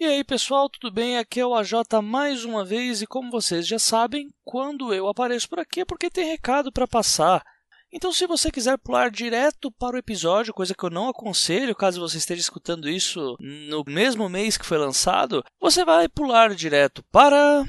[0.00, 1.16] E aí pessoal, tudo bem?
[1.16, 5.48] Aqui é o AJ mais uma vez e como vocês já sabem, quando eu apareço
[5.48, 7.44] por aqui é porque tem recado para passar.
[7.92, 12.00] Então, se você quiser pular direto para o episódio, coisa que eu não aconselho, caso
[12.00, 17.64] você esteja escutando isso no mesmo mês que foi lançado, você vai pular direto para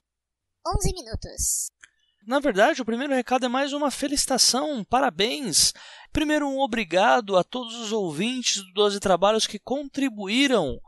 [0.65, 1.69] 11 minutos.
[2.25, 5.73] Na verdade, o primeiro recado é mais uma felicitação, parabéns.
[6.13, 10.79] Primeiro, um obrigado a todos os ouvintes do 12 Trabalhos que contribuíram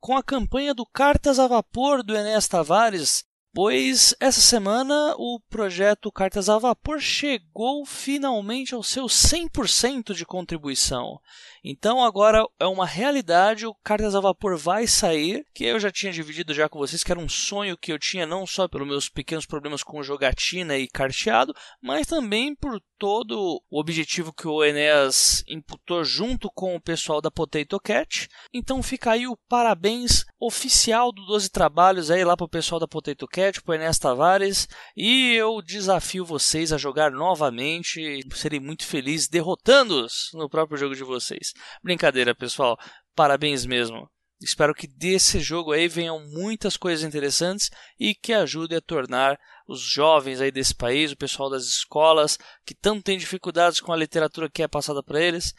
[0.00, 6.12] com a campanha do Cartas a Vapor do Enéas Tavares, pois essa semana o projeto
[6.12, 11.20] Cartas a Vapor chegou finalmente ao seu 100% de contribuição.
[11.62, 16.12] Então agora é uma realidade, o Cartas a Vapor vai sair, que eu já tinha
[16.12, 19.08] dividido já com vocês, que era um sonho que eu tinha não só pelos meus
[19.08, 25.42] pequenos problemas com jogatina e carteado, mas também por todo o objetivo que o Enéas
[25.48, 28.28] imputou junto com o pessoal da Potato Cat.
[28.52, 33.26] Então fica aí o parabéns oficial do 12 Trabalhos aí lá pro pessoal da Potato
[33.26, 40.30] Cat, pro Enéas Tavares, e eu desafio vocês a jogar novamente, serei muito feliz derrotando-os
[40.34, 41.52] no próprio jogo de vocês.
[41.82, 42.78] Brincadeira, pessoal.
[43.14, 44.08] Parabéns mesmo.
[44.40, 49.38] Espero que desse jogo aí venham muitas coisas interessantes e que ajude a tornar
[49.68, 53.96] os jovens aí desse país, o pessoal das escolas, que tanto tem dificuldades com a
[53.96, 55.54] literatura que é passada para eles,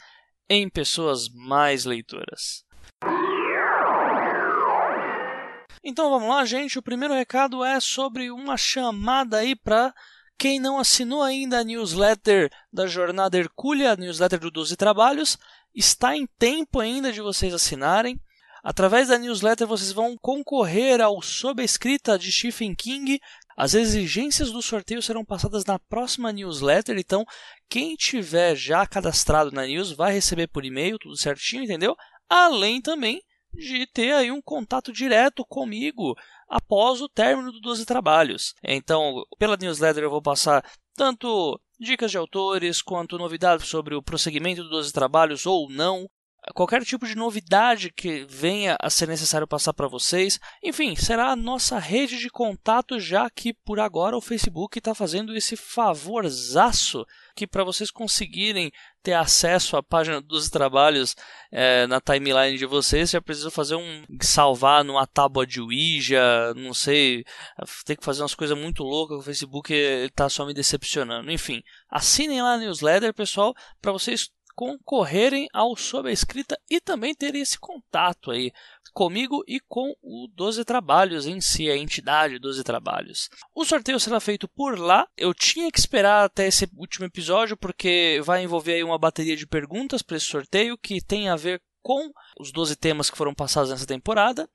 [0.48, 2.64] em pessoas mais leitoras.
[5.84, 6.78] Então vamos lá, gente.
[6.78, 9.92] O primeiro recado é sobre uma chamada aí para
[10.38, 15.36] quem não assinou ainda a newsletter da Jornada Hercúlea, a newsletter do 12 Trabalhos,
[15.74, 18.20] está em tempo ainda de vocês assinarem.
[18.62, 23.20] Através da newsletter vocês vão concorrer ao Sob a Escrita de Stephen King.
[23.56, 27.24] As exigências do sorteio serão passadas na próxima newsletter, então
[27.68, 31.96] quem tiver já cadastrado na news vai receber por e-mail, tudo certinho, entendeu?
[32.28, 33.20] Além também
[33.54, 36.16] de ter aí um contato direto comigo
[36.48, 38.54] após o término dos 12 trabalhos.
[38.62, 40.64] Então, pela newsletter eu vou passar
[40.94, 46.08] tanto dicas de autores, quanto novidades sobre o prosseguimento dos 12 trabalhos ou não,
[46.54, 50.40] qualquer tipo de novidade que venha a ser necessário passar para vocês.
[50.62, 55.36] Enfim, será a nossa rede de contato, já que por agora o Facebook está fazendo
[55.36, 58.72] esse favorzaço que para vocês conseguirem
[59.02, 61.16] ter acesso à página dos trabalhos
[61.50, 66.74] é, na timeline de vocês, já precisa fazer um salvar numa tábua de Ouija, não
[66.74, 67.24] sei,
[67.84, 71.30] tem que fazer umas coisas muito loucas, o Facebook está só me decepcionando.
[71.30, 77.14] Enfim, assinem lá a newsletter, pessoal, para vocês concorrerem ao Sob a Escrita e também
[77.14, 78.52] terem esse contato aí
[78.92, 83.28] comigo e com o 12 Trabalhos em si, a entidade 12 Trabalhos.
[83.54, 85.06] O sorteio será feito por lá.
[85.16, 89.46] Eu tinha que esperar até esse último episódio porque vai envolver aí uma bateria de
[89.46, 93.70] perguntas para esse sorteio que tem a ver com os 12 temas que foram passados
[93.70, 94.48] nessa temporada.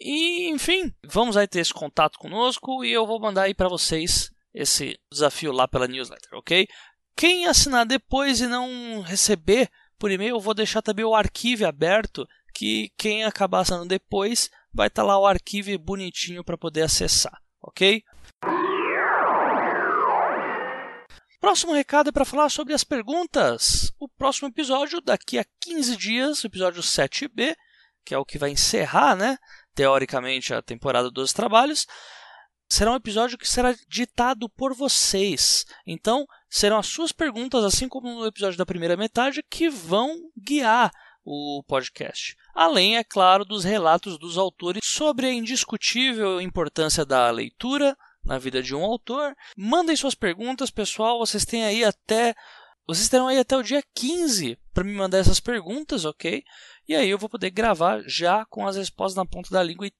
[0.00, 4.30] E, enfim, vamos aí ter esse contato conosco e eu vou mandar aí para vocês
[4.52, 6.66] esse desafio lá pela newsletter, ok?
[7.16, 12.26] Quem assinar depois e não receber por e-mail, eu vou deixar também o arquivo aberto,
[12.52, 17.40] que quem acabar assinando depois vai estar tá lá o arquivo bonitinho para poder acessar,
[17.62, 18.02] ok?
[21.40, 23.92] Próximo recado é para falar sobre as perguntas.
[23.98, 27.56] O próximo episódio, daqui a 15 dias, o episódio 7B,
[28.04, 29.36] que é o que vai encerrar, né,
[29.74, 31.86] teoricamente, a temporada dos trabalhos,
[32.72, 35.66] será um episódio que será ditado por vocês.
[35.86, 40.90] Então, serão as suas perguntas, assim como no episódio da primeira metade, que vão guiar
[41.22, 42.34] o podcast.
[42.54, 48.62] Além, é claro, dos relatos dos autores sobre a indiscutível importância da leitura na vida
[48.62, 49.34] de um autor.
[49.54, 51.18] Mandem suas perguntas, pessoal.
[51.18, 52.34] Vocês têm aí até.
[52.86, 56.42] Vocês terão aí até o dia 15 para me mandar essas perguntas, ok?
[56.88, 59.92] E aí eu vou poder gravar já com as respostas na ponta da língua e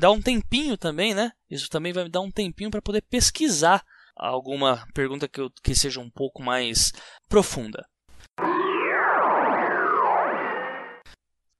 [0.00, 1.32] dar um tempinho também, né?
[1.50, 3.84] Isso também vai me dar um tempinho para poder pesquisar
[4.16, 6.92] alguma pergunta que, eu, que seja um pouco mais
[7.28, 7.86] profunda.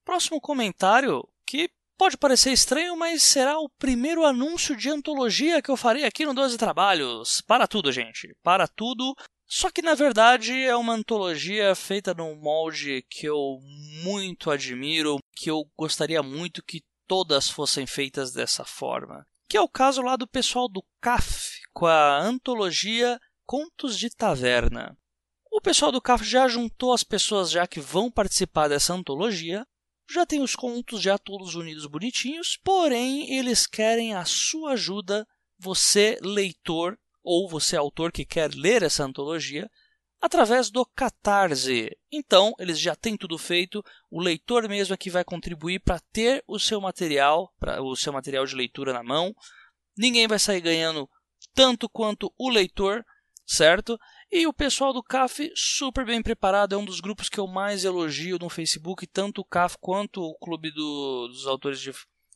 [0.04, 5.76] Próximo comentário que pode parecer estranho, mas será o primeiro anúncio de antologia que eu
[5.76, 7.40] farei aqui no 12 Trabalhos.
[7.46, 8.34] Para tudo, gente.
[8.42, 9.14] Para tudo.
[9.46, 13.60] Só que na verdade é uma antologia feita num molde que eu
[14.02, 19.26] muito admiro, que eu gostaria muito que todas fossem feitas dessa forma.
[19.46, 24.96] Que é o caso lá do pessoal do CAF, com a antologia Contos de Taverna.
[25.50, 29.66] O pessoal do CAF já juntou as pessoas já que vão participar dessa antologia,
[30.10, 35.28] já tem os contos já todos unidos bonitinhos, porém eles querem a sua ajuda,
[35.58, 39.70] você leitor ou você autor que quer ler essa antologia,
[40.22, 41.90] através do Catarse.
[42.10, 46.44] Então, eles já têm tudo feito, o leitor mesmo é que vai contribuir para ter
[46.46, 49.34] o seu material, o seu material de leitura na mão.
[49.98, 51.10] Ninguém vai sair ganhando
[51.52, 53.04] tanto quanto o leitor,
[53.44, 53.98] certo?
[54.30, 57.84] E o pessoal do CAF super bem preparado, é um dos grupos que eu mais
[57.84, 61.92] elogio no Facebook, tanto o CAF quanto o Clube do, dos Autores de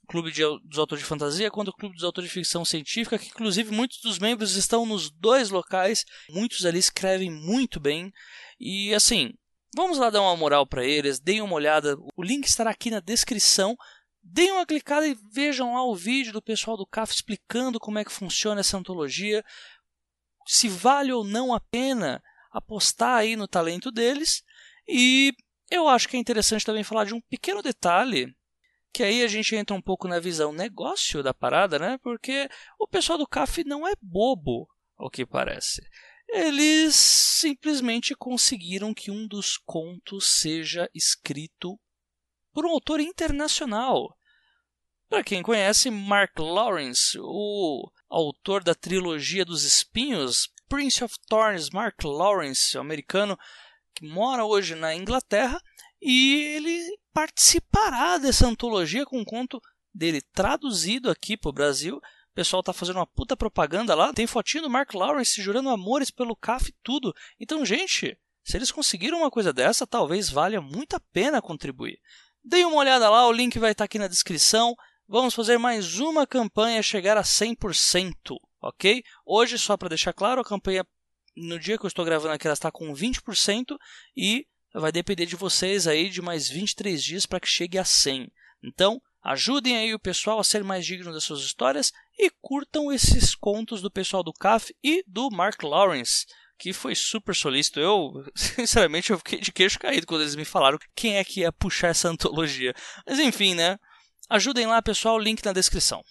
[0.06, 3.28] Clube de, dos Autores de Fantasia quanto o Clube dos Autores de Ficção Científica, que
[3.28, 8.12] inclusive muitos dos membros estão nos dois locais, muitos ali escrevem muito bem.
[8.58, 9.32] E assim,
[9.74, 13.00] vamos lá dar uma moral para eles, deem uma olhada, o link estará aqui na
[13.00, 13.76] descrição.
[14.28, 18.04] Deem uma clicada e vejam lá o vídeo do pessoal do CAF explicando como é
[18.04, 19.44] que funciona essa antologia,
[20.46, 22.20] se vale ou não a pena
[22.50, 24.42] apostar aí no talento deles.
[24.88, 25.32] E
[25.70, 28.35] eu acho que é interessante também falar de um pequeno detalhe
[28.96, 31.98] que aí a gente entra um pouco na visão negócio da parada, né?
[32.02, 32.48] Porque
[32.78, 34.66] o pessoal do CAF não é bobo,
[34.96, 35.86] ao que parece.
[36.26, 41.78] Eles simplesmente conseguiram que um dos contos seja escrito
[42.54, 44.16] por um autor internacional.
[45.10, 52.02] Para quem conhece, Mark Lawrence, o autor da trilogia dos espinhos, Prince of Thorns, Mark
[52.02, 53.38] Lawrence, americano
[53.94, 55.60] que mora hoje na Inglaterra,
[56.00, 59.58] e ele participará dessa antologia com um conto
[59.94, 61.96] dele traduzido aqui para o Brasil.
[61.96, 64.12] O pessoal tá fazendo uma puta propaganda lá.
[64.12, 67.14] Tem fotinho do Mark Lawrence jurando amores pelo CAF e tudo.
[67.40, 71.98] Então, gente, se eles conseguiram uma coisa dessa, talvez valha muito a pena contribuir.
[72.44, 74.76] Dê uma olhada lá, o link vai estar tá aqui na descrição.
[75.08, 78.12] Vamos fazer mais uma campanha chegar a 100%,
[78.60, 79.02] ok?
[79.24, 80.86] Hoje, só para deixar claro, a campanha
[81.34, 83.74] no dia que eu estou gravando aqui ela está com 20%
[84.14, 84.46] e
[84.80, 88.30] vai depender de vocês aí de mais 23 dias para que chegue a 100.
[88.62, 93.34] Então, ajudem aí o pessoal a ser mais digno das suas histórias e curtam esses
[93.34, 96.26] contos do pessoal do CAF e do Mark Lawrence,
[96.58, 97.80] que foi super solícito.
[97.80, 101.52] Eu, sinceramente, eu fiquei de queixo caído quando eles me falaram quem é que ia
[101.52, 102.74] puxar essa antologia.
[103.06, 103.78] Mas enfim, né?
[104.28, 106.02] Ajudem lá, pessoal, link na descrição.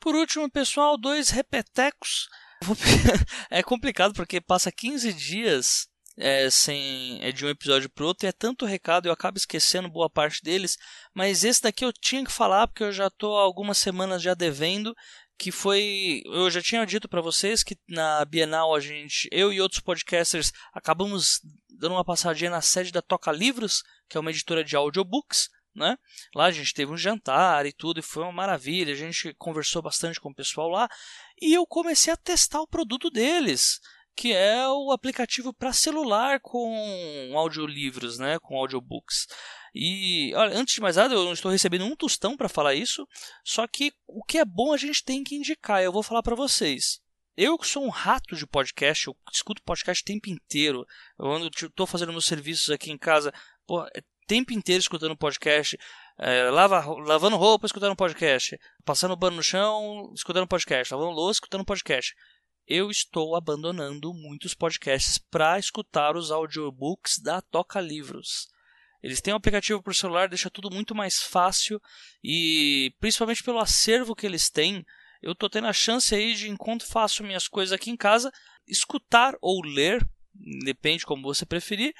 [0.00, 2.28] Por último, pessoal, dois repetecos
[3.50, 8.28] é complicado porque passa 15 dias é, sem, é de um episódio pro outro e
[8.28, 10.78] é tanto recado eu acabo esquecendo boa parte deles.
[11.12, 14.94] Mas esse daqui eu tinha que falar porque eu já estou algumas semanas já devendo.
[15.36, 16.22] Que foi.
[16.26, 20.52] Eu já tinha dito para vocês que na Bienal a gente, eu e outros podcasters,
[20.72, 25.48] acabamos dando uma passadinha na sede da Toca Livros, que é uma editora de audiobooks.
[25.74, 25.96] Né?
[26.34, 28.92] Lá a gente teve um jantar e tudo, e foi uma maravilha.
[28.92, 30.88] A gente conversou bastante com o pessoal lá
[31.40, 33.80] e eu comecei a testar o produto deles,
[34.14, 38.38] que é o aplicativo para celular com audiolivros, né?
[38.38, 39.26] com audiobooks.
[39.74, 43.04] E olha, antes de mais nada, eu não estou recebendo um tostão para falar isso,
[43.44, 45.82] só que o que é bom a gente tem que indicar.
[45.82, 47.00] Eu vou falar para vocês.
[47.36, 50.86] Eu que sou um rato de podcast, eu escuto podcast o tempo inteiro.
[51.18, 53.32] Eu estou fazendo meus serviços aqui em casa,
[53.66, 55.78] pô, é tempo inteiro escutando podcast,
[56.18, 61.64] é, lava, lavando roupa, escutando podcast, passando pano no chão, escutando podcast, lavando louça, escutando
[61.64, 62.14] podcast.
[62.66, 68.48] Eu estou abandonando muitos podcasts para escutar os audiobooks da Toca Livros.
[69.02, 71.78] Eles têm um aplicativo para o celular, deixa tudo muito mais fácil
[72.22, 74.82] e principalmente pelo acervo que eles têm,
[75.24, 78.32] eu estou tendo a chance aí de enquanto faço minhas coisas aqui em casa,
[78.66, 80.06] escutar ou ler,
[80.64, 81.94] depende como você preferir,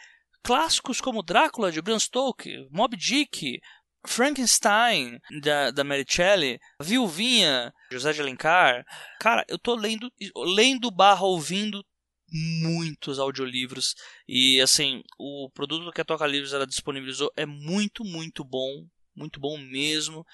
[0.45, 3.61] clássicos como Drácula de Bram Stoker, Moby Dick,
[4.07, 8.85] Frankenstein da, da Mary Shelley, Viuvinha, José de Alencar.
[9.19, 10.13] Cara, eu tô lendo,
[10.55, 11.83] lendo barra ouvindo
[12.31, 13.95] muitos audiolivros
[14.29, 18.87] e assim, o produto que a Toca Livros ela disponibilizou é muito, muito bom,
[19.17, 20.27] muito bom mesmo.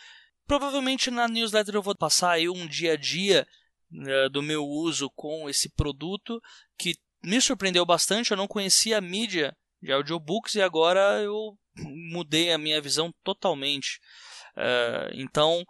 [0.47, 3.47] Provavelmente na newsletter eu vou passar aí um dia a dia
[3.89, 6.41] né, do meu uso com esse produto
[6.77, 8.33] que me surpreendeu bastante.
[8.33, 11.57] Eu não conhecia a mídia de audiobooks e agora eu
[12.13, 14.01] mudei a minha visão totalmente.
[14.57, 15.65] Uh, então,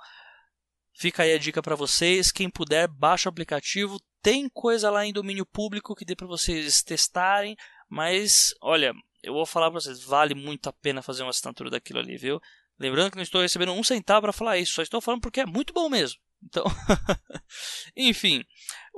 [0.95, 2.33] fica aí a dica para vocês.
[2.33, 4.01] Quem puder, baixa o aplicativo.
[4.23, 7.57] Tem coisa lá em domínio público que dê para vocês testarem,
[7.89, 12.01] mas olha, eu vou falar para vocês, vale muito a pena fazer uma assinatura daquilo
[12.01, 12.41] ali, viu?
[12.79, 15.47] Lembrando que não estou recebendo um centavo para falar isso, só estou falando porque é
[15.47, 16.19] muito bom mesmo.
[16.43, 16.65] Então,
[17.95, 18.43] enfim,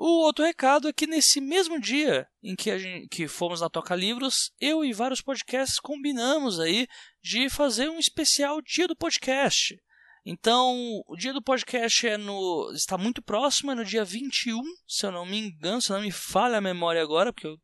[0.04, 3.94] o outro recado é que nesse mesmo dia em que, gente, que fomos na Toca
[3.94, 6.88] Livros, eu e vários podcasts combinamos aí
[7.22, 9.80] de fazer um especial Dia do Podcast.
[10.26, 15.06] Então, o dia do podcast é no, está muito próximo, é no dia 21, se
[15.06, 17.58] eu não me engano, se não me falha a memória agora, porque eu,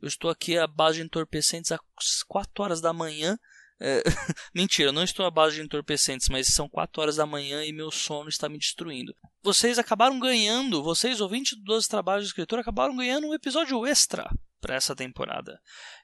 [0.00, 1.80] eu estou aqui à base de entorpecentes às
[2.26, 3.38] 4 horas da manhã
[3.80, 4.02] É...
[4.54, 7.72] Mentira, eu não estou à base de entorpecentes, mas são 4 horas da manhã e
[7.72, 9.14] meu sono está me destruindo.
[9.42, 14.28] Vocês acabaram ganhando, vocês ouvintes do 12 Trabalhos do Escritor, acabaram ganhando um episódio extra
[14.60, 15.60] para essa temporada,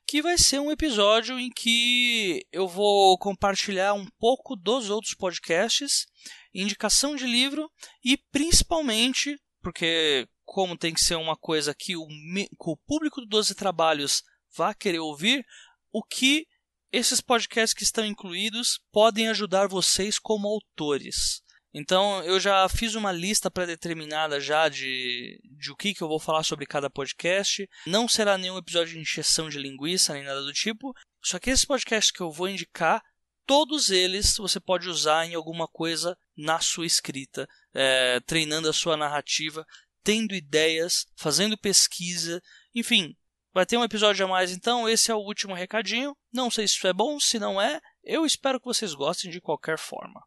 [0.06, 6.06] que vai ser um episódio em que eu vou compartilhar um pouco dos outros podcasts,
[6.54, 7.68] indicação de livro
[8.04, 13.26] e principalmente, porque como tem que ser uma coisa que o, que o público do
[13.26, 14.22] 12 Trabalhos
[14.54, 15.44] vá querer ouvir,
[15.90, 16.46] o que
[16.92, 21.42] esses podcasts que estão incluídos podem ajudar vocês como autores.
[21.74, 26.20] Então eu já fiz uma lista pré-determinada já de, de o que, que eu vou
[26.20, 27.66] falar sobre cada podcast.
[27.86, 30.94] Não será nenhum episódio de encheção de linguiça nem nada do tipo.
[31.22, 33.02] Só que esses podcasts que eu vou indicar,
[33.46, 38.96] todos eles você pode usar em alguma coisa na sua escrita, é, treinando a sua
[38.96, 39.64] narrativa,
[40.04, 42.42] tendo ideias, fazendo pesquisa,
[42.74, 43.16] enfim.
[43.52, 46.16] Vai ter um episódio a mais, então esse é o último recadinho.
[46.32, 49.40] Não sei se isso é bom, se não é, eu espero que vocês gostem de
[49.40, 50.22] qualquer forma.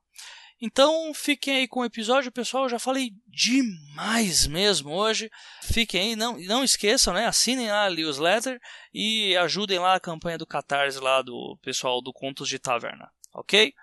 [0.62, 2.64] Então fiquem aí com o episódio, pessoal.
[2.64, 5.30] Eu já falei demais mesmo hoje.
[5.64, 7.26] Fiquem aí, não, não esqueçam, né?
[7.26, 8.60] Assinem lá a newsletter
[8.94, 13.74] e ajudem lá a campanha do Catarse lá do pessoal do Contos de Taverna, ok?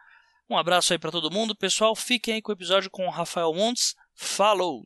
[0.49, 1.95] Um abraço aí para todo mundo, pessoal.
[1.95, 3.95] Fiquem aí com o episódio com o Rafael Montes.
[4.15, 4.85] Falou!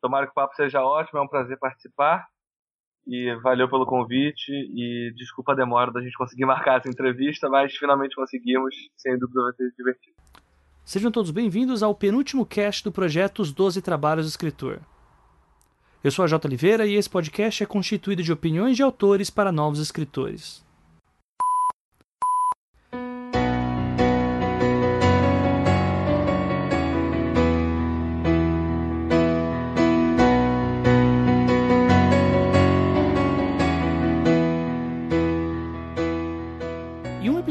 [0.00, 2.26] Tomara que o papo seja ótimo, é um prazer participar.
[3.06, 7.74] E valeu pelo convite e desculpa a demora da gente conseguir marcar essa entrevista, mas
[7.74, 10.16] finalmente conseguimos, sem dúvida vai ser divertido.
[10.84, 14.80] Sejam todos bem-vindos ao penúltimo cast do projeto Os Doze Trabalhos do Escritor.
[16.02, 16.46] Eu sou a J.
[16.46, 20.64] Oliveira e esse podcast é constituído de opiniões de autores para novos escritores.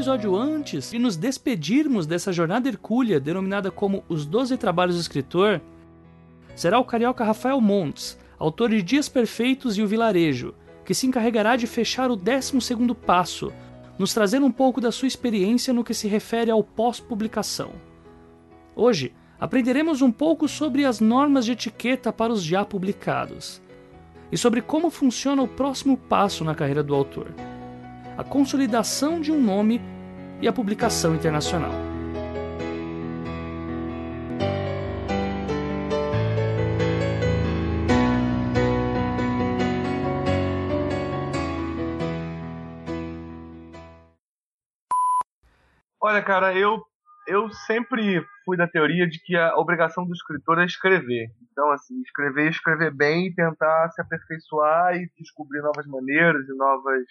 [0.08, 5.60] Episódio antes de nos despedirmos dessa jornada hercúlea denominada como Os Doze Trabalhos do Escritor,
[6.56, 11.58] será o carioca Rafael Montes, autor de Dias Perfeitos e o Vilarejo, que se encarregará
[11.58, 12.58] de fechar o 12
[13.06, 13.52] passo,
[14.00, 17.72] nos trazendo um pouco da sua experiência no que se refere ao pós-publicação.
[18.78, 23.62] Hoje, aprenderemos um pouco sobre as normas de etiqueta para os já publicados
[24.32, 27.28] e sobre como funciona o próximo passo na carreira do autor
[28.18, 29.80] a consolidação de um nome
[30.42, 31.72] e a publicação internacional.
[46.00, 46.82] Olha, cara, eu
[47.28, 51.30] eu sempre fui da teoria de que a obrigação do escritor é escrever.
[51.52, 57.04] Então, assim, escrever e escrever bem tentar se aperfeiçoar e descobrir novas maneiras e novas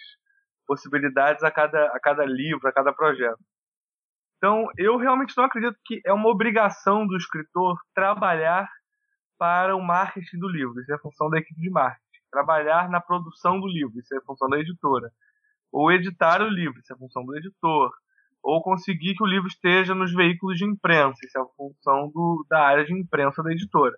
[0.67, 3.39] possibilidades a cada, a cada livro, a cada projeto.
[4.37, 8.67] Então, eu realmente não acredito que é uma obrigação do escritor trabalhar
[9.37, 10.79] para o marketing do livro.
[10.79, 12.01] Isso é função da equipe de marketing.
[12.31, 13.97] Trabalhar na produção do livro.
[13.99, 15.09] Isso é função da editora.
[15.71, 16.79] Ou editar o livro.
[16.79, 17.91] Isso é função do editor.
[18.43, 21.17] Ou conseguir que o livro esteja nos veículos de imprensa.
[21.23, 23.95] Isso é a função do, da área de imprensa da editora.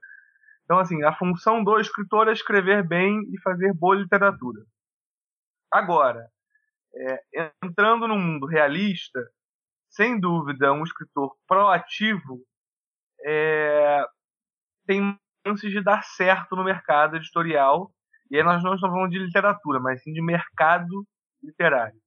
[0.63, 4.61] Então, assim, a função do escritor é escrever bem e fazer boa literatura.
[5.71, 6.27] Agora,
[6.95, 9.19] é, entrando no mundo realista,
[9.89, 12.39] sem dúvida, um escritor proativo
[13.25, 14.05] é,
[14.85, 17.91] tem chances de dar certo no mercado editorial.
[18.31, 21.05] E aí nós não estamos falando de literatura, mas sim de mercado
[21.43, 21.99] literário.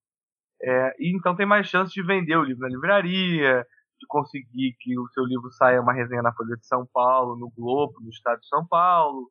[0.63, 3.67] É, e então tem mais chance de vender o livro na livraria,
[4.01, 7.51] de conseguir que o seu livro saia uma resenha na Folha de São Paulo, no
[7.51, 9.29] Globo, no Estado de São Paulo,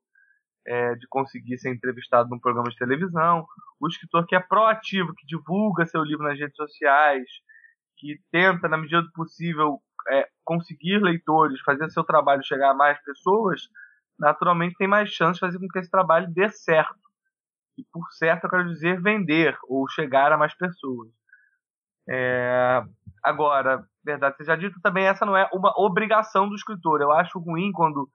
[0.65, 3.45] é, de conseguir ser entrevistado num programa de televisão,
[3.79, 7.27] o escritor que é proativo, que divulga seu livro nas redes sociais,
[7.97, 13.01] que tenta, na medida do possível, é, conseguir leitores, fazer seu trabalho chegar a mais
[13.03, 13.61] pessoas,
[14.19, 16.99] naturalmente tem mais chance de fazer com que esse trabalho dê certo.
[17.77, 21.09] E por certo eu quero dizer vender ou chegar a mais pessoas.
[22.09, 22.83] É...
[23.23, 27.01] Agora, verdade seja dito, também essa não é uma obrigação do escritor.
[27.01, 28.09] Eu acho ruim quando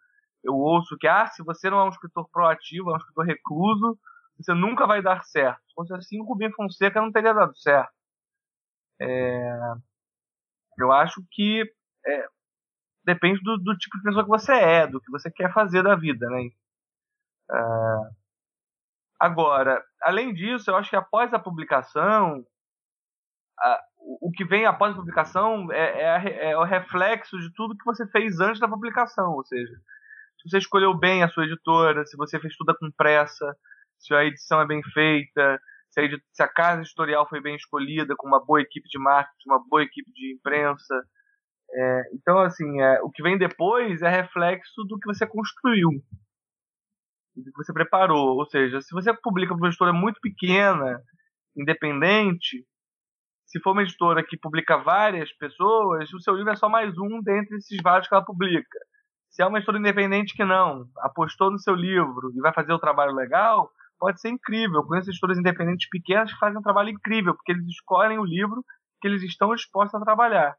[0.47, 3.99] eu ouço que, ah, se você não é um escritor proativo, é um escritor recluso,
[4.39, 5.61] você nunca vai dar certo.
[5.67, 7.93] Se fosse assim, o Rubinho Fonseca não teria dado certo.
[9.01, 9.75] É...
[10.79, 11.63] Eu acho que
[12.07, 12.29] é...
[13.05, 15.97] depende do, do, tipo de pessoa que você é, do que você quer fazer da
[15.97, 16.49] vida, né?
[17.51, 18.17] É...
[19.19, 22.47] Agora, além disso, eu acho que após a publicação,
[23.59, 23.83] a,
[24.21, 28.07] o que vem após a publicação é, é, é, o reflexo de tudo que você
[28.09, 29.75] fez antes da publicação, ou seja,
[30.47, 33.57] se você escolheu bem a sua editora, se você fez tudo com pressa,
[33.99, 35.61] se a edição é bem feita,
[35.91, 39.49] se a, se a casa editorial foi bem escolhida, com uma boa equipe de marketing,
[39.49, 40.95] uma boa equipe de imprensa.
[41.69, 45.91] É, então, assim, é, o que vem depois é reflexo do que você construiu,
[47.35, 48.37] do que você preparou.
[48.37, 51.03] Ou seja, se você publica para uma editora muito pequena,
[51.57, 52.65] independente,
[53.47, 57.21] se for uma editora que publica várias pessoas, o seu livro é só mais um
[57.21, 58.79] dentre esses vários que ela publica.
[59.37, 62.79] Se é uma editora independente que não, apostou no seu livro e vai fazer o
[62.79, 64.77] trabalho legal, pode ser incrível.
[64.77, 68.65] Eu conheço editoras independentes pequenas que fazem um trabalho incrível, porque eles escolhem o livro
[68.99, 70.57] que eles estão dispostos a trabalhar.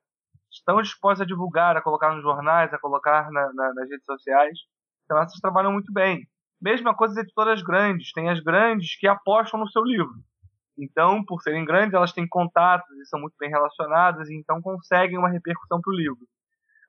[0.51, 4.59] Estão dispostos a divulgar, a colocar nos jornais, a colocar na, na, nas redes sociais.
[5.05, 6.27] Então essas trabalham muito bem.
[6.61, 8.11] Mesma coisa as editoras grandes.
[8.11, 10.13] Tem as grandes que apostam no seu livro.
[10.77, 15.17] Então, por serem grandes, elas têm contatos e são muito bem relacionadas, e então conseguem
[15.17, 16.19] uma repercussão para o livro.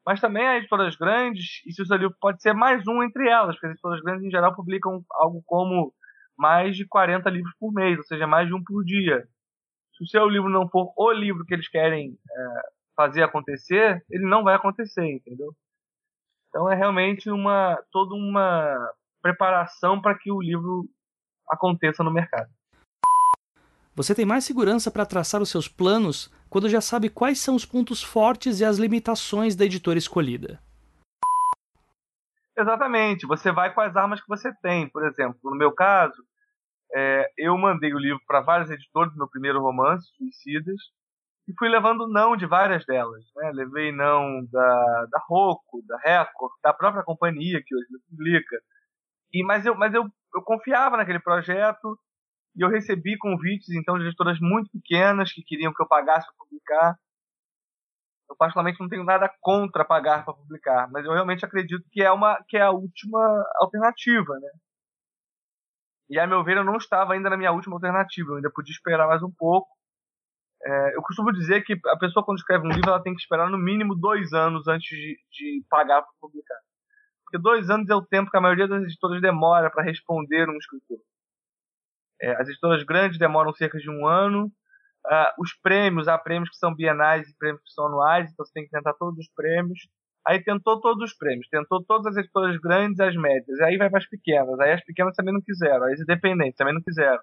[0.07, 3.55] Mas também há editoras grandes, e se o livro pode ser mais um entre elas,
[3.55, 5.93] porque as editoras grandes em geral publicam algo como
[6.37, 9.28] mais de 40 livros por mês, ou seja, mais de um por dia.
[9.97, 12.61] Se o seu livro não for o livro que eles querem é,
[12.97, 15.52] fazer acontecer, ele não vai acontecer, entendeu?
[16.49, 20.88] Então é realmente uma toda uma preparação para que o livro
[21.50, 22.49] aconteça no mercado.
[23.99, 27.64] Você tem mais segurança para traçar os seus planos quando já sabe quais são os
[27.64, 30.62] pontos fortes e as limitações da editora escolhida.
[32.57, 34.88] Exatamente, você vai com as armas que você tem.
[34.88, 36.14] Por exemplo, no meu caso,
[36.95, 40.81] é, eu mandei o livro para vários editores do meu primeiro romance, Suicidas,
[41.49, 43.25] e fui levando não de várias delas.
[43.35, 43.50] Né?
[43.52, 48.57] Levei não da, da Rocco, da Record, da própria companhia que hoje me publica.
[49.33, 50.05] E, mas eu, mas eu,
[50.37, 51.99] eu confiava naquele projeto,
[52.59, 56.45] e eu recebi convites, então, de editoras muito pequenas que queriam que eu pagasse para
[56.45, 56.99] publicar.
[58.29, 62.11] Eu, particularmente, não tenho nada contra pagar para publicar, mas eu realmente acredito que é,
[62.11, 63.21] uma, que é a última
[63.61, 64.49] alternativa, né?
[66.11, 68.73] E, a meu ver, eu não estava ainda na minha última alternativa, eu ainda podia
[68.73, 69.69] esperar mais um pouco.
[70.61, 73.49] É, eu costumo dizer que a pessoa, quando escreve um livro, ela tem que esperar
[73.49, 76.59] no mínimo dois anos antes de, de pagar para publicar.
[77.23, 80.57] Porque dois anos é o tempo que a maioria das editoras demora para responder um
[80.57, 80.99] escritor.
[82.20, 84.46] É, as editoras grandes demoram cerca de um ano.
[85.06, 88.52] Uh, os prêmios, há prêmios que são bienais e prêmios que são anuais, então você
[88.52, 89.78] tem que tentar todos os prêmios.
[90.26, 93.88] Aí tentou todos os prêmios, tentou todas as editoras grandes e as médias, aí vai
[93.88, 94.59] para as pequenas.
[94.61, 97.22] Aí as pequenas também não quiseram, as independentes também não quiseram.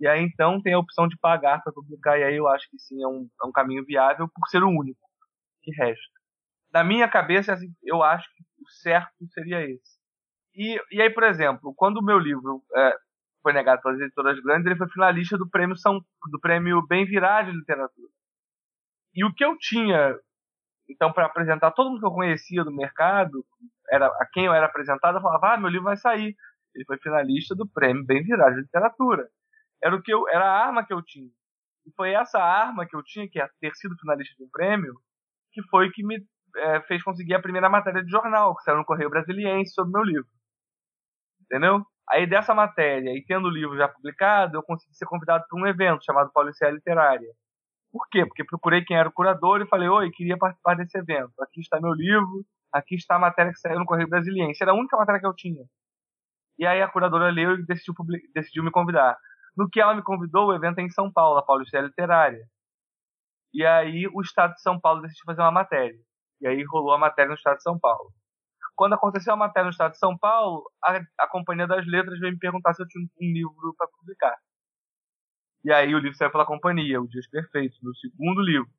[0.00, 2.78] E aí então tem a opção de pagar para publicar, e aí eu acho que
[2.78, 5.00] sim, é um, é um caminho viável por ser o único
[5.62, 6.20] que resta.
[6.72, 9.98] Na minha cabeça, assim, eu acho que o certo seria esse.
[10.54, 12.96] E, e aí, por exemplo, quando o meu livro é,
[13.44, 16.00] foi negado pelas editoras grandes, ele foi finalista do prêmio São
[16.32, 18.08] do prêmio Bem Virar de literatura.
[19.14, 20.18] E o que eu tinha
[20.88, 23.44] então para apresentar todo mundo que eu conhecia do mercado,
[23.90, 26.34] era a quem eu era apresentado, eu falava: "Ah, meu livro vai sair".
[26.74, 29.28] Ele foi finalista do prêmio Bem Virar de literatura.
[29.82, 31.30] Era o que eu era a arma que eu tinha.
[31.86, 34.94] E foi essa arma que eu tinha, que é ter sido finalista de um prêmio,
[35.52, 36.26] que foi que me
[36.56, 40.02] é, fez conseguir a primeira matéria de jornal, que saiu no Correio Brasiliense sobre meu
[40.02, 40.28] livro.
[41.42, 41.84] Entendeu?
[42.10, 45.66] Aí dessa matéria, e tendo o livro já publicado, eu consegui ser convidado para um
[45.66, 47.28] evento chamado Paulicéia Literária.
[47.90, 48.26] Por quê?
[48.26, 51.32] Porque procurei quem era o curador e falei, oi, queria participar desse evento.
[51.40, 54.62] Aqui está meu livro, aqui está a matéria que saiu no Correio Brasiliense.
[54.62, 55.64] Era a única matéria que eu tinha.
[56.58, 57.94] E aí a curadora leu e decidiu,
[58.34, 59.16] decidiu me convidar.
[59.56, 62.44] No que ela me convidou, o evento é em São Paulo, a Paulicéia Literária.
[63.52, 65.98] E aí o Estado de São Paulo decidiu fazer uma matéria.
[66.40, 68.10] E aí rolou a matéria no Estado de São Paulo.
[68.76, 72.32] Quando aconteceu a matéria no estado de São Paulo, a, a Companhia das Letras veio
[72.32, 74.36] me perguntar se eu tinha um livro para publicar.
[75.64, 78.70] E aí o livro saiu pela companhia, O Dias Perfeitos, meu segundo livro.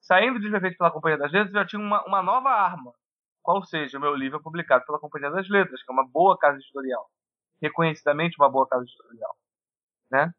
[0.00, 2.94] Saindo de Perfeitos pela Companhia das Letras, eu já tinha uma, uma nova arma.
[3.42, 6.38] Qual seja, o meu livro é publicado pela Companhia das Letras, que é uma boa
[6.38, 7.10] casa editorial.
[7.60, 9.36] Reconhecidamente uma boa casa editorial.
[10.10, 10.32] Né?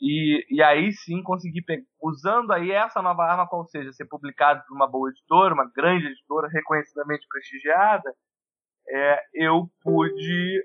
[0.00, 4.62] E, e aí sim consegui pegar, usando aí essa nova arma, qual seja, ser publicado
[4.66, 8.14] por uma boa editora, uma grande editora reconhecidamente prestigiada,
[8.88, 10.62] é, eu pude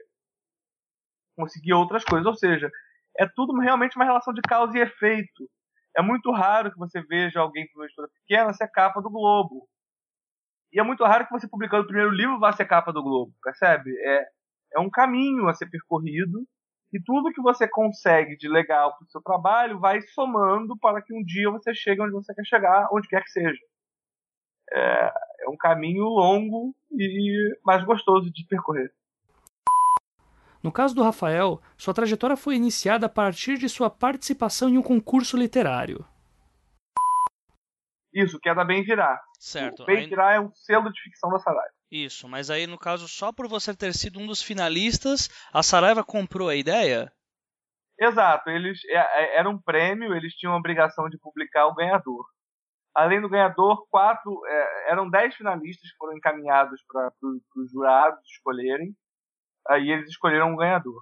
[1.35, 2.25] conseguir outras coisas.
[2.25, 2.69] Ou seja,
[3.17, 5.49] é tudo realmente uma relação de causa e efeito.
[5.95, 9.67] É muito raro que você veja alguém com uma editora pequena ser capa do Globo.
[10.73, 13.33] E é muito raro que você publicando o primeiro livro vá ser capa do Globo,
[13.43, 13.91] percebe?
[13.99, 14.25] É,
[14.75, 16.47] é um caminho a ser percorrido
[16.93, 21.13] e tudo que você consegue de legal para o seu trabalho vai somando para que
[21.13, 23.61] um dia você chegue onde você quer chegar, onde quer que seja.
[24.71, 28.93] É, é um caminho longo e mais gostoso de percorrer.
[30.61, 34.83] No caso do Rafael, sua trajetória foi iniciada a partir de sua participação em um
[34.83, 36.05] concurso literário.
[38.13, 39.19] Isso, que é da Bem Virar.
[39.39, 39.83] Certo.
[39.83, 41.80] O Bem Virar é um selo de ficção da Saraiva.
[41.91, 46.05] Isso, mas aí no caso, só por você ter sido um dos finalistas, a Saraiva
[46.05, 47.11] comprou a ideia?
[47.99, 52.25] Exato, eles é, é, era um prêmio, eles tinham a obrigação de publicar o ganhador.
[52.95, 58.95] Além do ganhador, quatro é, eram dez finalistas que foram encaminhados para os jurados escolherem.
[59.67, 61.01] Aí eles escolheram um ganhador.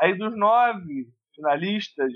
[0.00, 2.12] Aí dos nove finalistas,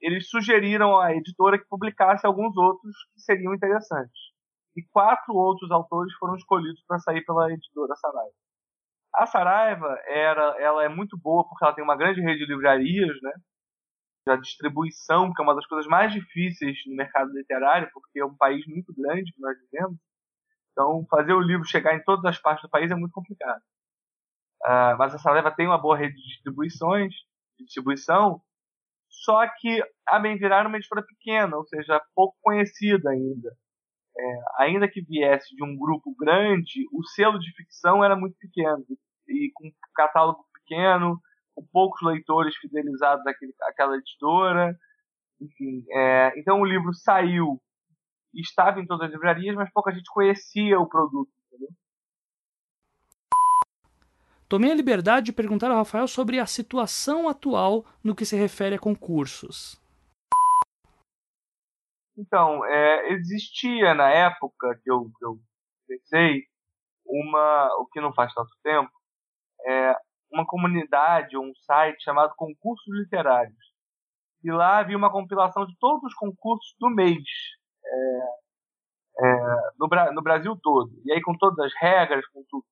[0.00, 4.33] eles sugeriram à editora que publicasse alguns outros que seriam interessantes.
[4.76, 8.34] E quatro outros autores foram escolhidos para sair pela editora Saraiva.
[9.14, 13.16] A Saraiva era, ela é muito boa porque ela tem uma grande rede de livrarias,
[13.22, 13.32] né?
[14.26, 18.36] A distribuição, que é uma das coisas mais difíceis no mercado literário, porque é um
[18.36, 19.98] país muito grande que nós vivemos.
[20.72, 23.60] Então, fazer o livro chegar em todas as partes do país é muito complicado.
[24.64, 27.12] Uh, mas a Saraiva tem uma boa rede de distribuições,
[27.58, 28.40] de distribuição,
[29.08, 33.56] só que a Bem-Virar era uma editora pequena, ou seja, pouco conhecida ainda.
[34.16, 38.84] É, ainda que viesse de um grupo grande, o selo de ficção era muito pequeno
[39.28, 41.20] e com um catálogo pequeno,
[41.54, 44.76] com poucos leitores fidelizados àquele, àquela editora.
[45.40, 47.60] Enfim, é, então o livro saiu
[48.32, 51.30] e estava em todas as livrarias, mas pouca gente conhecia o produto.
[51.48, 51.68] Entendeu?
[54.48, 58.76] Tomei a liberdade de perguntar ao Rafael sobre a situação atual no que se refere
[58.76, 59.82] a concursos.
[62.16, 65.38] Então, é, existia na época que eu, que eu
[65.86, 66.44] pensei
[67.04, 68.90] uma, o que não faz tanto tempo,
[69.66, 69.96] é,
[70.32, 73.74] uma comunidade um site chamado Concursos Literários.
[74.42, 77.24] E lá havia uma compilação de todos os concursos do mês,
[77.84, 79.36] é, é,
[79.78, 80.90] no, no, Brasil todo.
[81.04, 82.64] E aí com todas as regras, com tudo.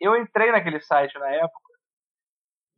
[0.00, 1.69] Eu entrei naquele site na época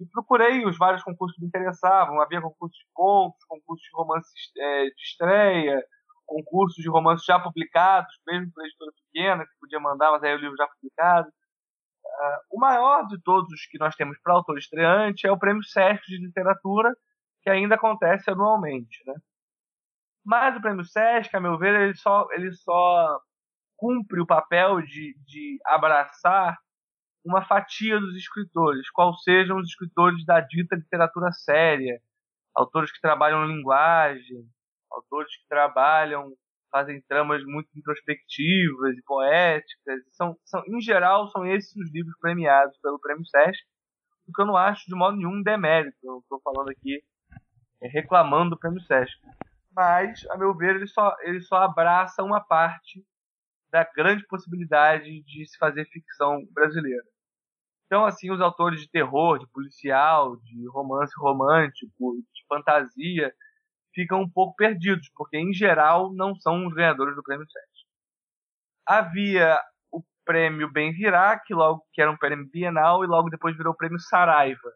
[0.03, 2.21] e procurei os vários concursos que me interessavam.
[2.21, 5.83] Havia concursos de contos, concursos de romances é, de estreia,
[6.27, 10.39] concursos de romances já publicados, mesmo para editora pequena, que podia mandar, mas aí o
[10.39, 11.29] livro já publicado.
[11.29, 16.05] Uh, o maior de todos que nós temos para autor estreante é o Prêmio Sesc
[16.07, 16.93] de Literatura,
[17.43, 19.03] que ainda acontece anualmente.
[19.07, 19.15] Né?
[20.25, 23.21] Mas o Prêmio Sesc, a meu ver, ele só, ele só
[23.77, 26.59] cumpre o papel de, de abraçar
[27.25, 32.01] uma fatia dos escritores, qual sejam os escritores da dita literatura séria,
[32.55, 34.45] autores que trabalham linguagem,
[34.91, 36.33] autores que trabalham
[36.73, 40.01] fazem tramas muito introspectivas e poéticas.
[40.13, 43.63] São, são, em geral, são esses os livros premiados pelo Prêmio Sesc,
[44.27, 45.99] o que eu não acho de modo nenhum demérito.
[46.03, 47.03] Eu estou falando aqui
[47.83, 49.13] é, reclamando do Prêmio Sesc.
[49.75, 53.05] Mas, a meu ver, ele só, ele só abraça uma parte
[53.71, 57.05] da grande possibilidade de se fazer ficção brasileira.
[57.93, 63.31] Então, assim, os autores de terror, de policial, de romance romântico, de fantasia,
[63.95, 67.67] ficam um pouco perdidos, porque em geral não são os ganhadores do prêmio 7.
[68.87, 69.61] Havia
[69.93, 73.75] o prêmio Bem Virá, que logo que era um prêmio bienal e logo depois virou
[73.75, 74.73] o prêmio Saraiva.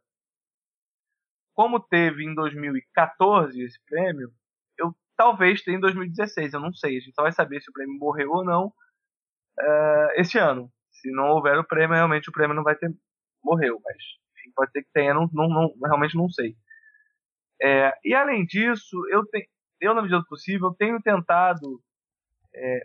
[1.55, 4.31] Como teve em 2014 esse prêmio,
[4.79, 7.73] eu talvez tenha em 2016, eu não sei, a gente só vai saber se o
[7.73, 10.71] prêmio morreu ou não uh, esse ano.
[10.91, 12.91] Se não houver o prêmio, realmente o prêmio não vai ter
[13.47, 13.97] morreu, mas
[14.39, 16.57] enfim, pode ser que tenha, não, não, não realmente não sei.
[17.63, 19.49] É, e além disso, eu, te,
[19.81, 21.81] eu, na medida do possível, tenho tentado
[22.55, 22.81] é,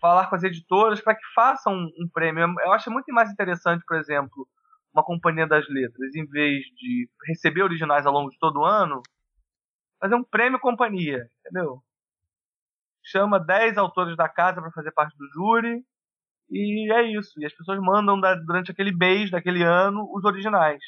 [0.00, 2.42] falar com as editoras para que façam um, um, prêmio.
[2.42, 4.46] Eu acho muito mais interessante, por exemplo,
[4.92, 9.02] uma companhia das letras, em vez de receber originais ao longo de todo o ano,
[10.00, 11.82] fazer um prêmio companhia, entendeu?
[13.02, 15.82] Chama 10 autores da casa para fazer parte do júri
[16.50, 17.32] e é isso.
[17.40, 20.82] E as pessoas mandam durante aquele mês daquele ano os originais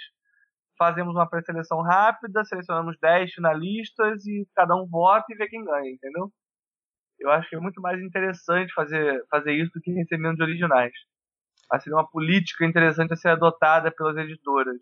[0.80, 5.90] fazemos uma pré-seleção rápida, selecionamos 10 finalistas e cada um vota e vê quem ganha,
[5.90, 6.32] entendeu?
[7.18, 10.92] Eu acho que é muito mais interessante fazer, fazer isso do que receber de originais.
[11.70, 14.80] Mas seria uma política interessante a ser adotada pelas editoras.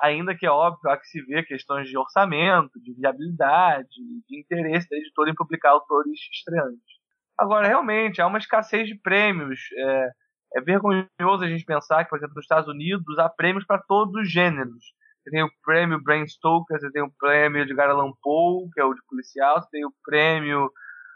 [0.00, 3.88] Ainda que é óbvio, há que se ver questões de orçamento, de viabilidade,
[4.26, 6.93] de interesse da editora em publicar autores estreantes.
[7.38, 9.60] Agora, realmente, há uma escassez de prêmios.
[9.76, 10.10] É,
[10.56, 14.14] é vergonhoso a gente pensar que, por exemplo, nos Estados Unidos há prêmios para todos
[14.14, 14.94] os gêneros.
[15.24, 18.84] Você tem o prêmio Bram Stoker, você tem o prêmio Edgar Allan Poe, que é
[18.84, 20.70] o de policial, você tem o prêmio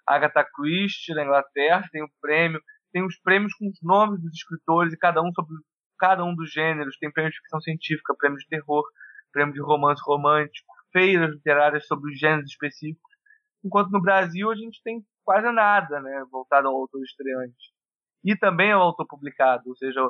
[0.07, 4.33] Agatha Christie na Inglaterra, você tem o prêmio, tem os prêmios com os nomes dos
[4.33, 5.55] escritores e cada um sobre
[5.99, 6.97] cada um dos gêneros.
[6.99, 8.83] Tem prêmio de ficção científica, prêmio de terror,
[9.31, 13.08] prêmio de romance romântico, feiras literárias sobre os gêneros específicos.
[13.69, 17.71] Enquanto no Brasil a gente tem quase nada, né, voltado ao autor estreante
[18.25, 20.01] e também ao autor publicado, ou seja,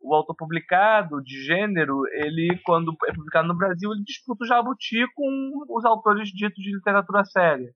[0.00, 5.64] o autopublicado de gênero, ele, quando é publicado no Brasil, ele disputa o jabuti com
[5.68, 7.74] os autores ditos de literatura séria.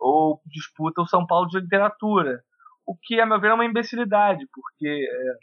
[0.00, 2.42] Ou disputa o São Paulo de literatura.
[2.84, 4.88] O que, a meu ver, é uma imbecilidade, porque.
[5.08, 5.34] É,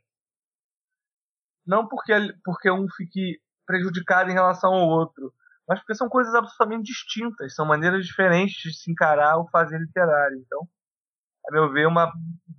[1.65, 5.31] não porque, porque um fique prejudicado em relação ao outro,
[5.67, 10.37] mas porque são coisas absolutamente distintas, são maneiras diferentes de se encarar o fazer literário.
[10.45, 10.67] Então,
[11.47, 12.11] a meu ver, uma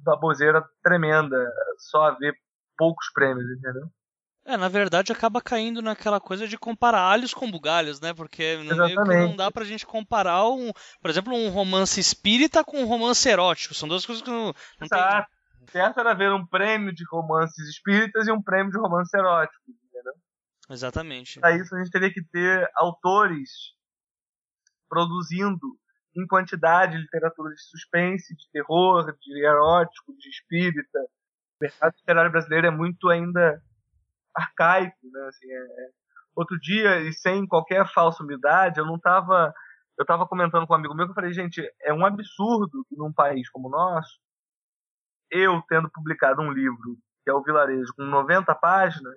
[0.04, 1.36] baboseira tremenda
[1.78, 2.34] só haver
[2.76, 3.90] poucos prêmios, entendeu?
[4.44, 8.14] É, na verdade acaba caindo naquela coisa de comparar alhos com bugalhos, né?
[8.14, 8.56] Porque
[9.06, 13.74] não dá pra gente comparar, um, por exemplo, um romance espírita com um romance erótico.
[13.74, 14.54] São duas coisas que não, não
[14.86, 15.26] Exato.
[15.28, 15.38] tem...
[15.70, 19.62] Certo era ver um prêmio de romances espíritas e um prêmio de romance erótico?
[20.70, 21.40] Exatamente.
[21.40, 23.50] Para isso a gente teria que ter autores
[24.88, 25.78] produzindo
[26.16, 30.98] em quantidade literatura de suspense, de terror, de erótico, de espírita.
[30.98, 33.62] O mercado literário brasileiro é muito ainda
[34.34, 35.26] arcaico, né?
[35.28, 35.56] Assim, é...
[35.56, 35.90] é.
[36.34, 39.52] Outro dia, e sem qualquer falsa humildade, eu não estava
[39.98, 42.96] eu estava comentando com um amigo meu que eu falei, gente, é um absurdo que
[42.96, 44.20] num país como o nosso,
[45.28, 49.16] eu tendo publicado um livro, que é o Vilarejo, com 90 páginas,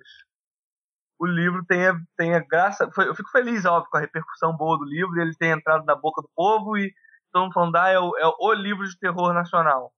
[1.21, 2.89] o livro tenha, tenha graça.
[2.97, 6.19] Eu fico feliz, óbvio, com a repercussão boa do livro, ele tenha entrado na boca
[6.19, 6.91] do povo e
[7.25, 9.93] estão falando, ah, é o, é o livro de terror nacional.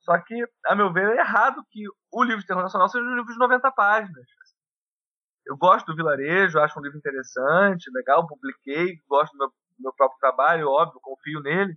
[0.00, 3.14] Só que, a meu ver, é errado que o livro de terror nacional seja um
[3.14, 4.26] livro de 90 páginas.
[5.46, 9.92] Eu gosto do Vilarejo, acho um livro interessante, legal, publiquei, gosto do meu, do meu
[9.92, 11.76] próprio trabalho, óbvio, confio nele.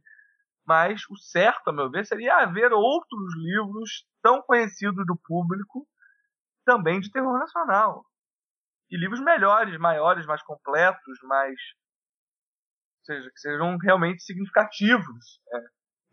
[0.66, 5.86] Mas o certo, a meu ver, seria haver outros livros tão conhecidos do público
[6.66, 8.06] também de terror nacional
[8.90, 11.56] e livros melhores, maiores, mais completos, mais.
[13.00, 15.42] Ou seja, que sejam realmente significativos.
[15.54, 15.60] É.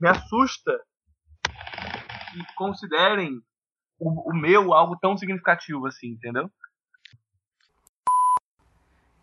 [0.00, 0.78] Me assusta
[2.32, 3.40] que considerem
[3.98, 6.50] o, o meu algo tão significativo assim, entendeu?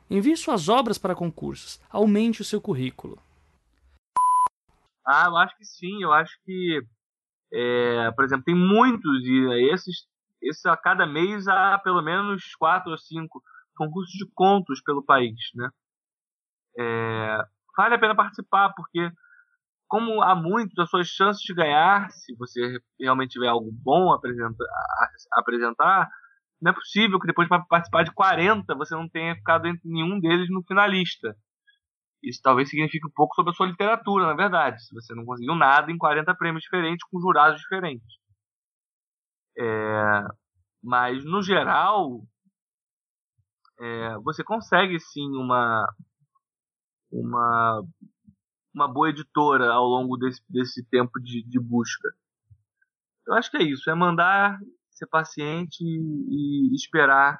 [0.09, 1.79] Envie suas obras para concursos.
[1.89, 3.21] Aumente o seu currículo.
[5.05, 6.01] Ah, eu acho que sim.
[6.01, 6.81] Eu acho que,
[7.53, 10.07] é, por exemplo, tem muitos e esses
[10.41, 13.41] esse a cada mês há pelo menos quatro ou cinco
[13.75, 15.69] concursos de contos pelo país, né?
[16.77, 17.37] É,
[17.77, 19.11] vale a pena participar porque
[19.89, 24.19] como há muitos, as suas chances de ganhar, se você realmente tiver algo bom a
[25.39, 26.07] apresentar,
[26.61, 30.19] não é possível que depois para participar de 40 você não tenha ficado entre nenhum
[30.19, 31.35] deles no finalista.
[32.21, 35.55] Isso talvez signifique um pouco sobre a sua literatura, na verdade, se você não conseguiu
[35.55, 38.18] nada em 40 prêmios diferentes com jurados diferentes.
[39.59, 40.23] É,
[40.81, 42.21] mas, no geral,
[43.79, 45.85] é, você consegue sim uma,
[47.11, 47.83] uma,
[48.73, 52.09] uma boa editora ao longo desse, desse tempo de, de busca.
[53.27, 54.57] Eu acho que é isso, é mandar,
[54.91, 57.39] ser paciente e, e esperar,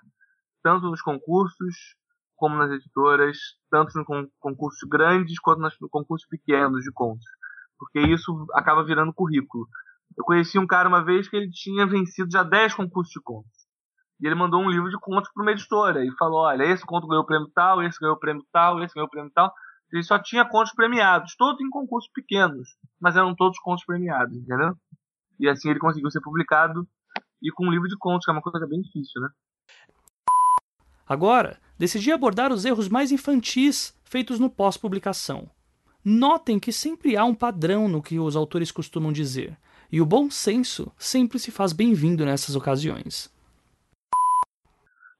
[0.62, 1.96] tanto nos concursos
[2.36, 3.38] como nas editoras,
[3.70, 7.26] tanto nos concursos grandes quanto nos concursos pequenos de contos.
[7.78, 9.68] Porque isso acaba virando currículo.
[10.18, 13.52] Eu conheci um cara uma vez que ele tinha vencido já 10 concursos de contos.
[14.22, 17.08] E ele mandou um livro de contos para uma editora e falou: olha, esse conto
[17.08, 19.54] ganhou o prêmio tal, esse ganhou o prêmio tal, esse ganhou o prêmio tal.
[19.92, 22.70] Ele só tinha contos premiados, todos em concursos pequenos,
[23.00, 24.76] mas eram todos contos premiados, entendeu?
[25.40, 26.88] E assim ele conseguiu ser publicado
[27.42, 29.30] e com um livro de contos, que é uma coisa bem difícil, né?
[31.08, 35.50] Agora, decidi abordar os erros mais infantis feitos no pós-publicação.
[36.06, 39.58] Notem que sempre há um padrão no que os autores costumam dizer.
[39.92, 43.34] E o bom senso sempre se faz bem-vindo nessas ocasiões.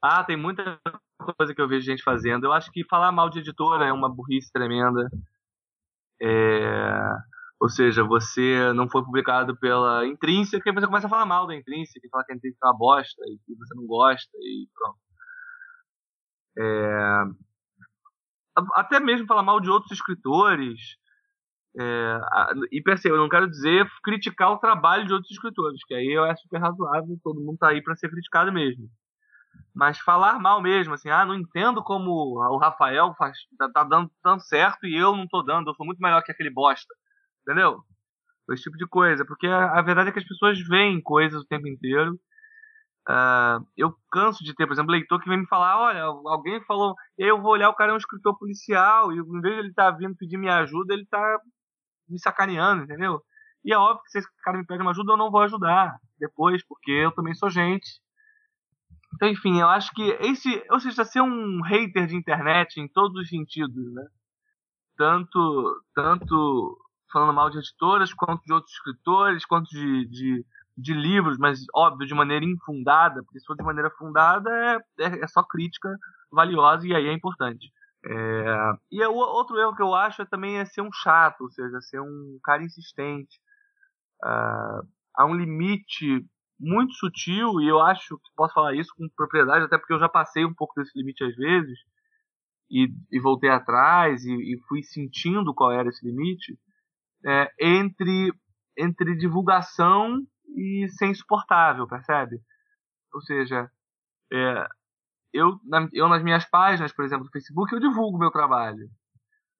[0.02, 0.80] Ah, tem muita
[1.36, 2.44] coisa que eu vejo gente fazendo.
[2.44, 5.10] Eu acho que falar mal de editora é uma burrice tremenda.
[6.22, 7.00] É...
[7.60, 11.54] Ou seja, você não foi publicado pela Intrínseca e você começa a falar mal da
[11.54, 14.68] Intrínseca, e falar que a Intrínseca é uma bosta e que você não gosta e
[14.72, 14.98] pronto.
[16.58, 17.24] É...
[18.74, 20.96] Até mesmo falar mal de outros escritores.
[21.78, 22.20] É,
[22.72, 26.36] e perceba, eu não quero dizer criticar o trabalho de outros escritores, que aí é
[26.36, 28.88] super razoável, todo mundo tá aí para ser criticado mesmo.
[29.74, 34.10] Mas falar mal mesmo, assim, ah, não entendo como o Rafael faz, tá, tá dando
[34.22, 36.92] tão certo e eu não tô dando, eu sou muito melhor que aquele bosta.
[37.42, 37.80] Entendeu?
[38.50, 39.24] Esse tipo de coisa.
[39.24, 42.18] Porque a, a verdade é que as pessoas veem coisas o tempo inteiro.
[43.08, 46.94] Uh, eu canso de ter, por exemplo, leitor que vem me falar, olha, alguém falou,
[47.16, 49.90] eu vou olhar, o cara é um escritor policial, e em vez de ele estar
[49.90, 51.38] tá vindo pedir minha ajuda, ele tá
[52.10, 53.22] me sacaneando, entendeu?
[53.64, 55.96] E é óbvio que se esse cara me pede uma ajuda, eu não vou ajudar
[56.18, 58.00] depois, porque eu também sou gente.
[59.14, 63.20] Então, enfim, eu acho que esse, ou seja, ser um hater de internet em todos
[63.20, 64.06] os sentidos, né?
[64.96, 66.78] Tanto, tanto
[67.12, 70.46] falando mal de editoras, quanto de outros escritores, quanto de, de,
[70.76, 75.24] de livros, mas óbvio, de maneira infundada, porque se for de maneira fundada é, é,
[75.24, 75.94] é só crítica
[76.30, 77.72] valiosa e aí é importante.
[78.04, 81.50] É, e o outro erro que eu acho é também é ser um chato, ou
[81.50, 83.38] seja, ser um cara insistente.
[84.22, 84.86] Uh,
[85.16, 86.24] há um limite
[86.58, 90.08] muito sutil, e eu acho que posso falar isso com propriedade, até porque eu já
[90.08, 91.78] passei um pouco desse limite às vezes,
[92.70, 96.56] e, e voltei atrás e, e, fui sentindo qual era esse limite
[97.26, 98.32] é, entre
[98.78, 100.20] entre divulgação
[100.56, 102.40] e ser insuportável, percebe?
[103.12, 103.70] Ou seja,
[104.32, 104.66] é,
[105.32, 108.88] eu, na, eu nas minhas páginas, por exemplo, do Facebook, eu divulgo meu trabalho.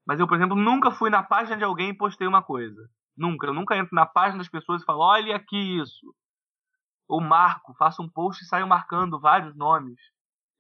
[0.07, 2.89] Mas eu, por exemplo, nunca fui na página de alguém e postei uma coisa.
[3.17, 3.47] Nunca.
[3.47, 6.15] Eu nunca entro na página das pessoas e falo, olha aqui isso.
[7.09, 10.01] Ou marco, faço um post e saio marcando vários nomes.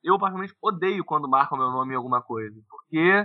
[0.02, 2.60] Eu, particularmente, odeio quando marcam meu nome em alguma coisa.
[2.68, 3.24] Porque,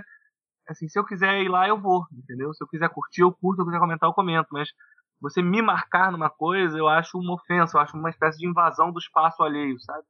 [0.68, 2.52] assim, se eu quiser ir lá, eu vou, entendeu?
[2.54, 3.56] Se eu quiser curtir, eu curto.
[3.56, 4.48] Se eu quiser comentar, eu comento.
[4.50, 4.68] Mas
[5.20, 7.76] você me marcar numa coisa, eu acho uma ofensa.
[7.76, 10.04] Eu acho uma espécie de invasão do espaço alheio, sabe?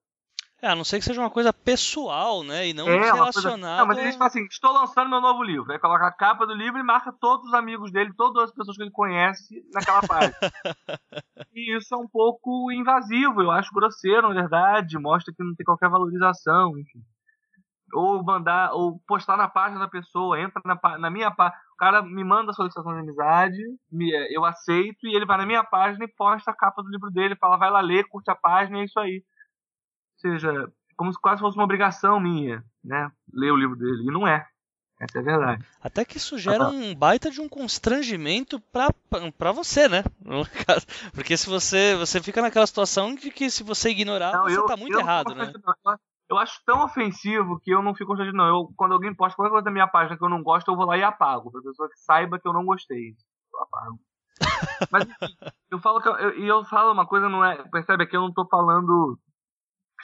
[0.63, 2.69] É, a não ser que seja uma coisa pessoal, né?
[2.69, 3.33] E não é, relacionada.
[3.33, 3.57] Coisa...
[3.59, 5.71] Não, mas ele fala assim: estou lançando meu novo livro.
[5.71, 8.77] Aí coloca a capa do livro e marca todos os amigos dele, todas as pessoas
[8.77, 10.35] que ele conhece naquela página.
[11.55, 14.99] e isso é um pouco invasivo, eu acho grosseiro, na verdade.
[14.99, 17.01] Mostra que não tem qualquer valorização, enfim.
[17.93, 21.61] Ou mandar, ou postar na página da pessoa, entra na, na minha página.
[21.75, 25.47] O cara me manda a solicitação de amizade, me, eu aceito, e ele vai na
[25.47, 28.35] minha página e posta a capa do livro dele, fala, vai lá ler, curte a
[28.35, 29.23] página e é isso aí
[30.21, 33.11] seja, como se quase fosse uma obrigação minha, né?
[33.33, 34.03] Ler o livro dele.
[34.03, 34.47] E não é.
[34.99, 35.65] Essa é a verdade.
[35.83, 38.89] Até que isso gera ah, um baita de um constrangimento pra,
[39.37, 40.03] pra você, né?
[41.15, 44.65] Porque se você, você fica naquela situação de que se você ignorar, não, você eu,
[44.65, 45.53] tá muito errado, né?
[46.29, 48.49] Eu acho tão ofensivo que eu não fico constrangido, não.
[48.49, 50.87] Eu, quando alguém posta qualquer coisa da minha página que eu não gosto, eu vou
[50.87, 51.53] lá e apago.
[51.53, 53.15] Pra pessoa que saiba que eu não gostei.
[53.53, 54.01] Eu apago.
[54.91, 55.35] Mas enfim,
[55.71, 57.63] eu falo que eu, eu, eu falo uma coisa, não é.
[57.71, 59.19] Percebe aqui, eu não tô falando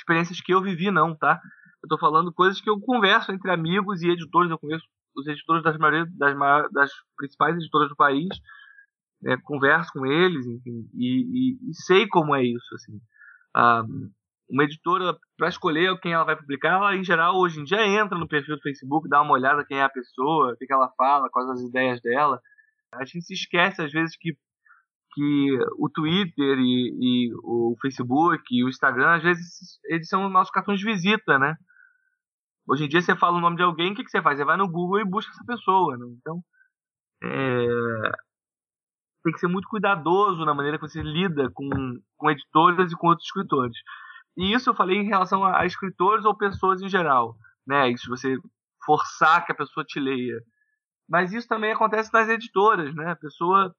[0.02, 1.40] experiências que eu vivi, não, tá?
[1.82, 4.84] Eu tô falando coisas que eu converso entre amigos e editores, eu conheço
[5.16, 6.36] os editores das, maioria, das,
[6.72, 8.28] das principais editoras do país,
[9.20, 13.00] né, converso com eles, enfim, e, e, e, sei como é isso, assim.
[13.54, 13.84] Ah,
[14.50, 18.18] uma editora, para escolher quem ela vai publicar, ela, em geral, hoje em dia entra
[18.18, 21.30] no perfil do Facebook, dá uma olhada quem é a pessoa, o que ela fala,
[21.30, 22.40] quais as ideias dela.
[22.92, 24.36] A gente se esquece, às vezes, que
[25.12, 30.52] que o Twitter e, e, o Facebook e o Instagram, às vezes, eles são nossos
[30.52, 31.56] cartões de visita, né?
[32.66, 34.38] Hoje em dia você fala o nome de alguém, o que, que você faz?
[34.38, 36.06] Você vai no Google e busca essa pessoa, né?
[36.18, 36.42] Então,
[37.22, 38.12] é...
[39.24, 41.68] tem que ser muito cuidadoso na maneira que você lida com,
[42.16, 43.76] com editoras e com outros escritores.
[44.36, 47.90] E isso eu falei em relação a, a escritores ou pessoas em geral, né?
[47.90, 48.36] Isso você
[48.84, 50.40] forçar que a pessoa te leia.
[51.08, 53.10] Mas isso também acontece nas editoras, né?
[53.10, 53.74] A pessoa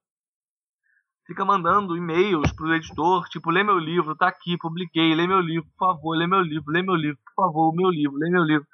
[1.26, 5.68] fica mandando e-mails pro editor, tipo, lê meu livro, tá aqui, publiquei, lê meu livro,
[5.76, 8.66] por favor, lê meu livro, lê meu livro, por favor, meu livro, lê meu livro.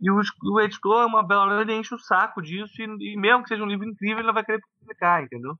[0.00, 0.20] E o,
[0.52, 3.62] o editor, uma bela hora, ele enche o saco disso, e, e, mesmo que seja
[3.62, 5.54] um livro incrível, ele vai querer publicar, entendeu?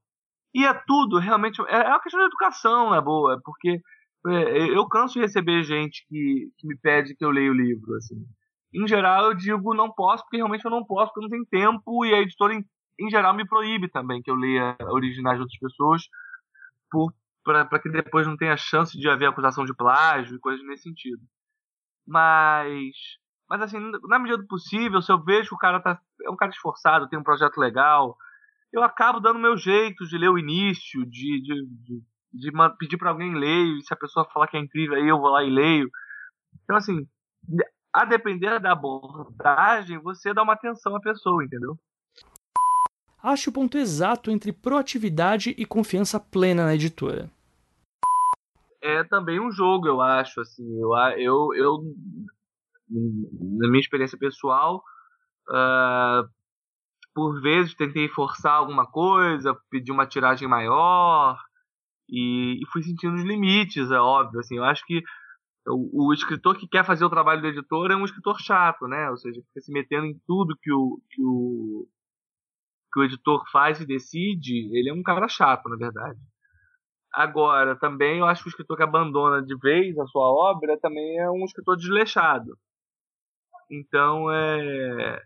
[0.55, 3.81] E é tudo, realmente, é, é uma questão de educação, é boa, porque
[4.27, 7.95] é, eu canso de receber gente que, que me pede que eu leia o livro,
[7.95, 8.17] assim.
[8.75, 11.47] Em geral, eu digo não posso, porque realmente eu não posso, porque eu não tenho
[11.47, 12.65] tempo, e a editora, em,
[12.99, 16.03] em geral, me proíbe também que eu leia originais de outras pessoas,
[17.45, 21.23] para que depois não tenha chance de haver acusação de plágio e coisas nesse sentido.
[22.07, 22.93] Mas,
[23.49, 23.79] mas assim,
[24.09, 27.09] na medida do possível, se eu vejo que o cara tá, é um cara esforçado,
[27.09, 28.17] tem um projeto legal,
[28.73, 32.03] eu acabo dando meu jeito de ler o início, de, de, de,
[32.33, 35.19] de pedir para alguém ler, e se a pessoa falar que é incrível, aí eu
[35.19, 35.91] vou lá e leio.
[36.65, 37.07] Então, assim,
[37.93, 41.79] a depender da abordagem, você dá uma atenção à pessoa, entendeu?
[43.23, 47.31] Ache o ponto exato entre proatividade e confiança plena na editora.
[48.83, 50.41] É também um jogo, eu acho.
[50.41, 51.79] Assim, eu, eu, eu
[52.91, 54.83] na minha experiência pessoal,
[55.49, 56.29] uh,
[57.15, 61.39] por vezes tentei forçar alguma coisa, pedir uma tiragem maior
[62.09, 64.41] e, e fui sentindo os limites, é óbvio.
[64.41, 65.03] Assim, eu acho que
[65.67, 69.11] o, o, escritor que quer fazer o trabalho do editor é um escritor chato, né?
[69.11, 71.87] Ou seja, fica se metendo em tudo que o, que o,
[72.93, 76.19] que o editor faz e decide, ele é um cara chato, na verdade.
[77.13, 81.19] Agora, também eu acho que o escritor que abandona de vez a sua obra também
[81.19, 82.57] é um escritor desleixado.
[83.71, 85.23] Então, é.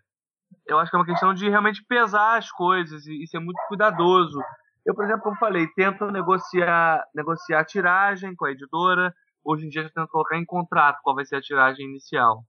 [0.67, 3.61] Eu acho que é uma questão de realmente pesar as coisas e, e ser muito
[3.69, 4.41] cuidadoso.
[4.85, 9.13] Eu, por exemplo, como falei, tento negociar, negociar a tiragem com a editora.
[9.45, 12.45] Hoje em dia, já tento colocar em contrato qual vai ser a tiragem inicial.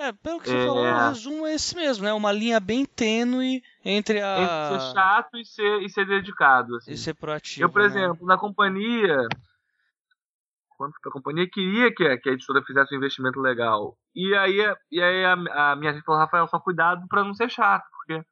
[0.00, 0.66] É, pelo que você é...
[0.66, 2.12] falou, o resumo é esse mesmo, né?
[2.14, 4.38] Uma linha bem tênue entre a.
[4.40, 6.76] Entre ser chato e ser, e ser dedicado.
[6.76, 6.92] Assim.
[6.92, 7.66] E ser proativo.
[7.66, 7.86] Eu, por né?
[7.86, 9.28] exemplo, na companhia.
[10.70, 13.94] Quando a companhia queria que a, que a editora fizesse um investimento legal.
[14.14, 17.50] E aí, e aí a, a minha gente falou, Rafael, só cuidado para não ser
[17.50, 18.24] chato, porque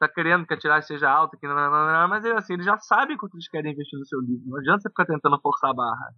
[0.00, 2.76] tá querendo que a tiragem seja alta, que não, não, não, mas assim, eles já
[2.78, 4.42] sabem quanto eles querem investir no seu livro.
[4.44, 6.12] Não adianta você ficar tentando forçar a barra.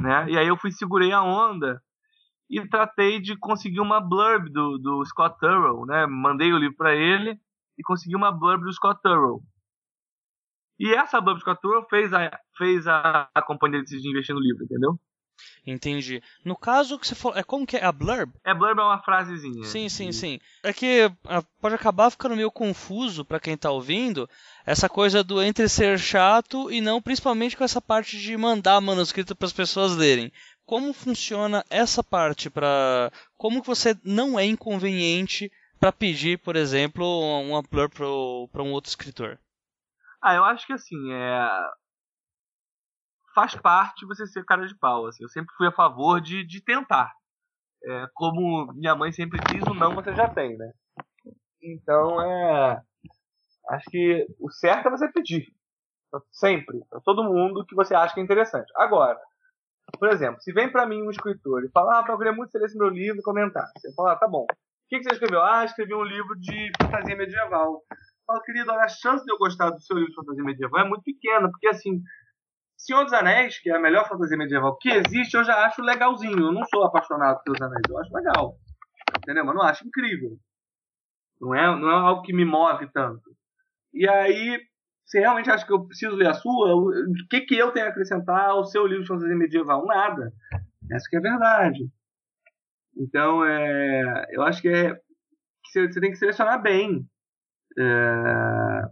[0.00, 0.30] Né?
[0.30, 1.82] E aí eu fui segurei a onda
[2.52, 6.06] e tratei de conseguir uma blurb do, do Scott Turrell, né?
[6.06, 7.40] Mandei o livro para ele
[7.78, 9.42] e consegui uma blurb do Scott Turrell.
[10.78, 14.40] E essa blurb do Scott Turrell fez a, fez a, a companhia decidir investir no
[14.40, 15.00] livro, entendeu?
[15.66, 16.22] Entendi.
[16.44, 18.32] No caso que você falou, é como que é a blurb?
[18.44, 19.64] É blurb é uma frasezinha.
[19.64, 20.40] Sim, sim, sim.
[20.62, 24.28] É que ah, pode acabar ficando meio confuso para quem tá ouvindo
[24.66, 29.36] essa coisa do entre ser chato e não principalmente com essa parte de mandar manuscrito
[29.36, 30.32] para as pessoas lerem.
[30.64, 37.04] Como funciona essa parte para como que você não é inconveniente para pedir, por exemplo,
[37.42, 37.92] uma blurb
[38.50, 39.38] para um outro escritor?
[40.22, 41.48] Ah, eu acho que assim, é
[43.34, 45.06] faz parte você ser cara de pau.
[45.06, 45.24] Assim.
[45.24, 47.12] Eu sempre fui a favor de, de tentar.
[47.84, 50.72] É, como minha mãe sempre diz, o não você já tem, né?
[51.62, 52.82] Então é.
[53.70, 55.46] Acho que o certo é você pedir.
[56.30, 56.80] Sempre.
[56.90, 58.70] Pra todo mundo que você acha que é interessante.
[58.76, 59.18] Agora,
[59.98, 62.78] por exemplo, se vem para mim um escritor e fala, ah, queria muito ler esse
[62.78, 63.68] meu livro e comentar.
[63.76, 64.44] Você fala, ah, tá bom.
[64.44, 64.46] O
[64.88, 65.42] que, que você escreveu?
[65.42, 67.82] Ah, escrevi um livro de fantasia medieval.
[68.26, 70.88] Fala, querido, olha, a chance de eu gostar do seu livro de fantasia medieval é
[70.88, 72.02] muito pequena, porque assim,
[72.76, 76.46] Senhor dos Anéis, que é a melhor fantasia medieval que existe, eu já acho legalzinho.
[76.46, 78.56] Eu não sou apaixonado pelos Anéis, eu acho legal.
[79.18, 79.44] Entendeu?
[79.44, 80.36] Mas não acho incrível.
[81.40, 83.30] Não é, não é algo que me move tanto.
[83.92, 84.60] E aí,
[85.04, 86.74] você realmente acha que eu preciso ler a sua?
[86.74, 89.84] O que, que eu tenho a acrescentar ao seu livro de fantasia medieval?
[89.86, 90.32] Nada.
[90.90, 91.90] Essa que é a verdade.
[92.96, 97.06] Então, é, eu acho que, é, que você tem que selecionar bem.
[97.78, 98.82] É,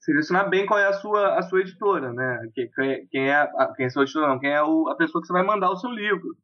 [0.00, 2.48] selecionar bem qual é a sua, a sua editora, né?
[2.54, 5.20] Quem, quem é, a, quem é a sua editora, não, quem é o, a pessoa
[5.20, 6.36] que você vai mandar o seu livro.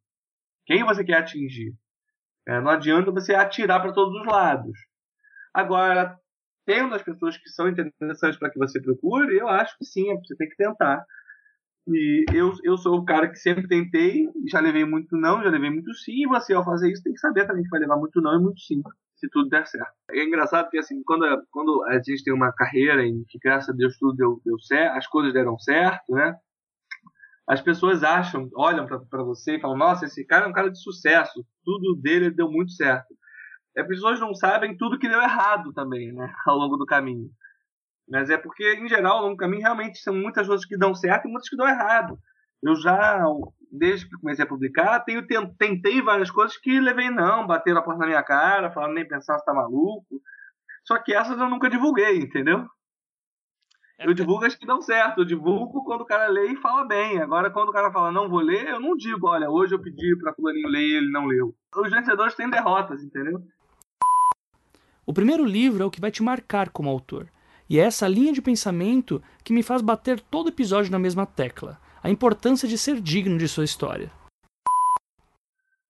[0.65, 1.73] Quem você quer atingir.
[2.47, 4.77] É, não adianta você atirar para todos os lados.
[5.53, 6.17] Agora,
[6.69, 10.35] tendo as pessoas que são interessantes para que você procure, eu acho que sim, você
[10.35, 11.03] tem que tentar.
[11.87, 15.71] E eu, eu sou o cara que sempre tentei, já levei muito não, já levei
[15.71, 18.21] muito sim, e você ao fazer isso tem que saber também que vai levar muito
[18.21, 18.83] não e muito sim
[19.15, 19.91] se tudo der certo.
[20.11, 23.73] É engraçado que assim, quando, quando a gente tem uma carreira em que graças a
[23.73, 26.35] Deus tudo deu, deu certo, as coisas deram certo, né?
[27.47, 30.79] As pessoas acham, olham para você e falam: Nossa, esse cara é um cara de
[30.79, 33.07] sucesso, tudo dele deu muito certo.
[33.77, 36.33] As pessoas não sabem tudo que deu errado também, né?
[36.45, 37.29] Ao longo do caminho.
[38.07, 40.95] Mas é porque, em geral, ao longo do caminho, realmente são muitas coisas que dão
[40.95, 42.17] certo e muitas que dão errado.
[42.63, 43.23] Eu já
[43.71, 45.25] desde que comecei a publicar, tenho,
[45.57, 49.37] tentei várias coisas que levei não, bateram a porta na minha cara, falaram nem pensar
[49.37, 50.21] se tá maluco.
[50.83, 52.65] Só que essas eu nunca divulguei, entendeu?
[53.99, 56.85] É eu divulgo as que dão certo, eu divulgo quando o cara lê e fala
[56.85, 57.21] bem.
[57.21, 60.17] Agora, quando o cara fala não vou ler, eu não digo, olha, hoje eu pedi
[60.17, 61.53] pra fulaninho ler e ele não leu.
[61.75, 63.39] Os vencedores têm derrotas, entendeu?
[65.09, 67.25] O primeiro livro é o que vai te marcar como autor.
[67.67, 71.79] E é essa linha de pensamento que me faz bater todo episódio na mesma tecla
[72.03, 74.11] a importância de ser digno de sua história?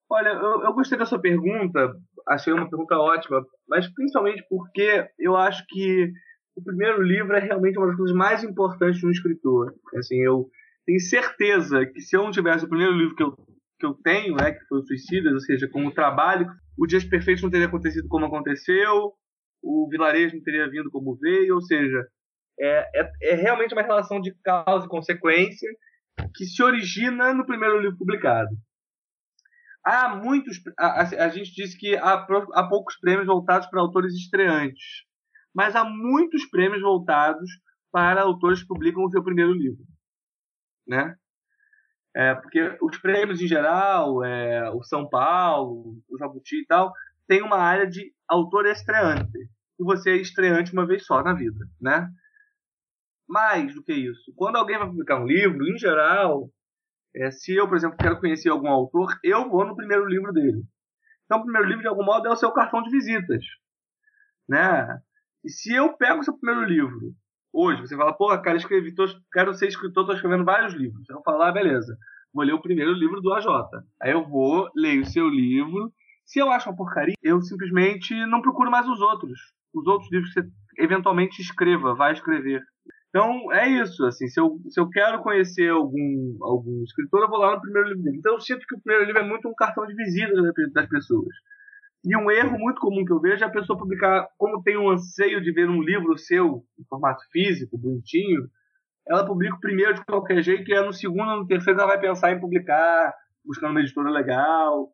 [0.10, 1.94] Olha, eu, eu gostei dessa pergunta,
[2.30, 6.10] achei uma pergunta ótima, mas principalmente porque eu acho que
[6.56, 9.76] o primeiro livro é realmente uma das coisas mais importantes de um escritor.
[9.98, 10.50] Assim, eu
[10.86, 13.36] tenho certeza que se eu não tivesse o primeiro livro que eu,
[13.80, 16.46] que eu tenho, né, que foi o Suicidas, ou seja, como trabalho,
[16.78, 19.14] o Dias Perfeitos não teria acontecido como aconteceu,
[19.62, 22.06] o Vilarejo não teria vindo como veio, ou seja,
[22.60, 25.70] é, é, é realmente uma relação de causa e consequência
[26.36, 28.50] que se origina no primeiro livro publicado.
[29.84, 30.58] Há muitos.
[30.78, 32.14] A, a, a gente disse que há,
[32.54, 35.06] há poucos prêmios voltados para autores estreantes,
[35.56, 37.50] mas há muitos prêmios voltados
[37.92, 39.84] para autores que publicam o seu primeiro livro.
[40.86, 41.16] Né?
[42.16, 46.92] É, porque os prêmios em geral, é, o São Paulo, o Jabuti e tal,
[47.28, 49.38] tem uma área de autor estreante.
[49.80, 52.10] E você é estreante uma vez só na vida, né?
[53.28, 56.50] Mais do que isso, quando alguém vai publicar um livro, em geral,
[57.16, 60.64] é, se eu, por exemplo, quero conhecer algum autor, eu vou no primeiro livro dele.
[61.26, 63.44] Então, o primeiro livro, de algum modo, é o seu cartão de visitas.
[64.48, 65.00] Né?
[65.44, 67.14] E se eu pego o seu primeiro livro,
[67.54, 71.08] hoje, você fala, pô, cara, escrevi, tô, quero ser escritor, estou escrevendo vários livros.
[71.10, 71.98] Eu falo, ah, beleza,
[72.34, 73.48] vou ler o primeiro livro do AJ.
[74.02, 75.92] Aí eu vou, leio o seu livro.
[76.26, 79.40] Se eu acho uma porcaria, eu simplesmente não procuro mais os outros.
[79.74, 82.64] Os outros livros que você eventualmente escreva, vai escrever.
[83.10, 84.06] Então, é isso.
[84.06, 87.90] Assim, se, eu, se eu quero conhecer algum, algum escritor, eu vou lá no primeiro
[87.90, 88.18] livro dele.
[88.18, 90.34] Então, eu sinto que o primeiro livro é muito um cartão de visita
[90.74, 91.36] das pessoas.
[92.04, 94.90] E um erro muito comum que eu vejo é a pessoa publicar, como tem um
[94.90, 98.48] anseio de ver um livro seu, em formato físico, bonitinho,
[99.08, 102.00] ela publica o primeiro de qualquer jeito, e é no segundo no terceiro ela vai
[102.00, 104.90] pensar em publicar, buscando uma editora legal,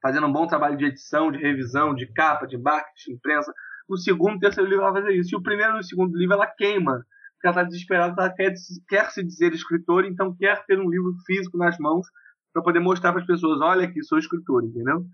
[0.00, 3.52] fazendo um bom trabalho de edição, de revisão, de capa, de marketing, imprensa.
[3.88, 5.34] No segundo, terceiro livro ela vai fazer isso.
[5.34, 7.04] E o primeiro e o segundo livro ela queima
[7.42, 8.54] porque ela está desesperada, ela quer,
[8.88, 12.06] quer se dizer escritor, então quer ter um livro físico nas mãos
[12.52, 15.04] para poder mostrar para as pessoas, olha aqui, sou escritor, entendeu?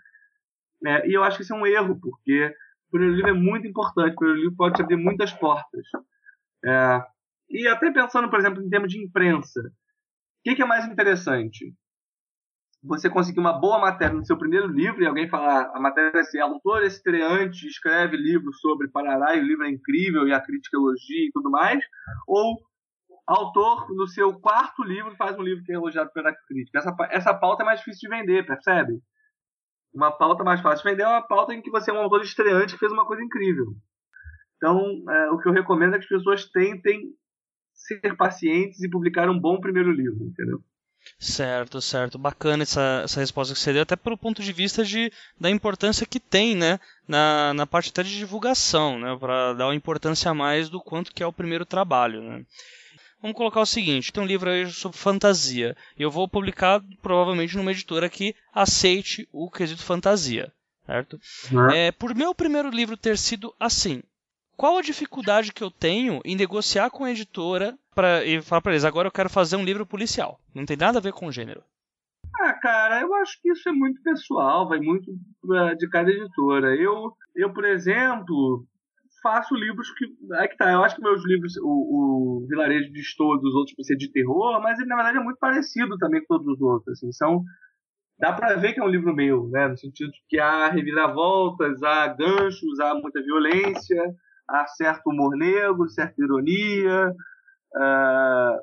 [0.85, 2.55] É, e eu acho que isso é um erro, porque
[2.89, 5.85] o primeiro livro é muito importante, o primeiro livro pode te abrir muitas portas.
[6.65, 7.03] É,
[7.51, 9.73] e até pensando, por exemplo, em termos de imprensa, o
[10.45, 11.75] que, que, é mais interessante?
[12.83, 16.21] Você conseguir uma boa matéria no seu primeiro livro e alguém falar a matéria é
[16.21, 20.77] assim, autor estreante escreve livro sobre Parará e o livro é incrível e a crítica
[20.77, 21.83] elogia e tudo mais,
[22.27, 22.57] ou
[23.27, 26.79] autor no seu quarto livro faz um livro que é elogiado pela crítica.
[26.79, 29.03] Essa, essa pauta é mais difícil de vender, percebe?
[29.95, 32.23] Uma pauta mais fácil de vender é uma pauta em que você é um autor
[32.23, 33.75] estreante que fez uma coisa incrível.
[34.57, 37.15] Então, é, o que eu recomendo é que as pessoas tentem
[37.73, 40.63] ser pacientes e publicar um bom primeiro livro, entendeu?
[41.19, 42.19] Certo, certo.
[42.19, 45.11] Bacana essa, essa resposta que você deu, até pelo ponto de vista de,
[45.41, 49.75] da importância que tem, né, na, na parte até de divulgação, né, para dar uma
[49.75, 52.45] importância a mais do quanto que é o primeiro trabalho, né.
[53.21, 55.77] Vamos colocar o seguinte: tem um livro aí sobre fantasia.
[55.99, 60.53] Eu vou publicar provavelmente numa editora que aceite o quesito fantasia.
[60.87, 61.21] Certo?
[61.53, 61.71] Uhum.
[61.71, 64.03] É, por meu primeiro livro ter sido assim,
[64.57, 68.73] qual a dificuldade que eu tenho em negociar com a editora pra, e falar para
[68.73, 70.41] eles: agora eu quero fazer um livro policial?
[70.55, 71.63] Não tem nada a ver com o gênero.
[72.41, 76.75] Ah, cara, eu acho que isso é muito pessoal, vai muito uh, de cada editora.
[76.75, 78.65] Eu, eu, por exemplo,
[79.23, 80.07] faço livros que.
[80.35, 83.75] É que tá, eu acho que meus livros, o, o Vilarejo de Estou dos outros
[83.75, 86.61] por ser de terror, mas ele na verdade é muito parecido também com todos os
[86.61, 86.99] outros.
[86.99, 87.43] Assim, são.
[88.19, 89.69] Dá pra ver que é um livro meu, né?
[89.69, 94.03] No sentido que há reviravoltas, há ganchos, há muita violência,
[94.49, 97.15] há certo humor negro, certa ironia.
[97.77, 98.59] Uh,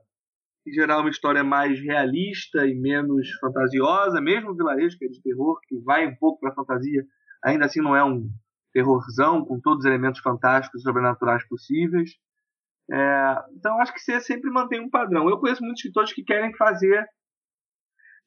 [0.68, 4.20] em geral, uma história mais realista e menos fantasiosa.
[4.20, 7.06] Mesmo o Vilarejo, que é de terror, que vai um pouco pra fantasia,
[7.44, 8.30] ainda assim não é um
[8.76, 12.12] terrorzão, com todos os elementos fantásticos e sobrenaturais possíveis.
[12.92, 15.30] É, então acho que você sempre mantém um padrão.
[15.30, 17.08] Eu conheço muitos escritores que querem fazer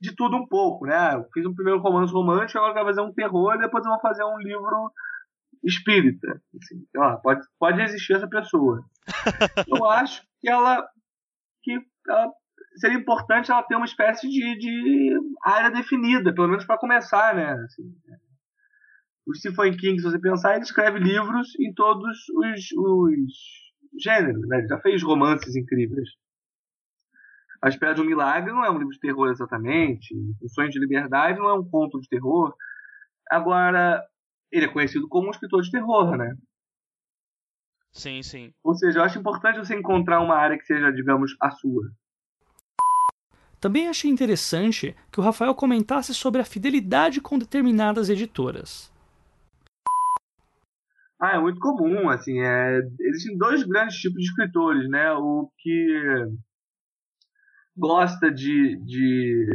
[0.00, 1.14] de tudo um pouco, né?
[1.14, 3.90] Eu fiz um primeiro romance romântico, agora eu quero fazer um terror, e depois eu
[3.90, 4.90] vou fazer um livro
[5.62, 6.40] espírita.
[6.62, 8.82] Assim, ó, pode, pode existir essa pessoa.
[9.68, 10.88] eu acho que ela,
[11.62, 11.78] que
[12.08, 12.32] ela
[12.76, 17.52] seria importante ela ter uma espécie de, de área definida, pelo menos para começar, né?
[17.52, 17.92] Assim,
[19.28, 24.58] o Stephen King, se você pensar, ele escreve livros em todos os, os gêneros, né?
[24.58, 26.08] Ele já fez romances incríveis.
[27.60, 30.14] A Espera de um Milagre não é um livro de terror exatamente.
[30.40, 32.54] O Sonho de Liberdade não é um conto de terror.
[33.30, 34.02] Agora,
[34.50, 36.34] ele é conhecido como um escritor de terror, né?
[37.92, 38.54] Sim, sim.
[38.64, 41.90] Ou seja, eu acho importante você encontrar uma área que seja, digamos, a sua.
[43.60, 48.90] Também achei interessante que o Rafael comentasse sobre a fidelidade com determinadas editoras.
[51.20, 55.12] Ah, é muito comum, assim, é, existem dois grandes tipos de escritores, né?
[55.14, 56.28] O que
[57.76, 59.46] gosta de, de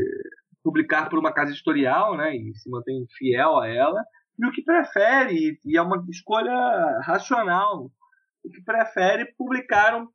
[0.61, 2.35] publicar por uma casa editorial, né?
[2.35, 4.03] E se mantém fiel a ela,
[4.37, 6.53] e o que prefere, e é uma escolha
[7.05, 7.89] racional,
[8.43, 10.07] o que prefere publicar um,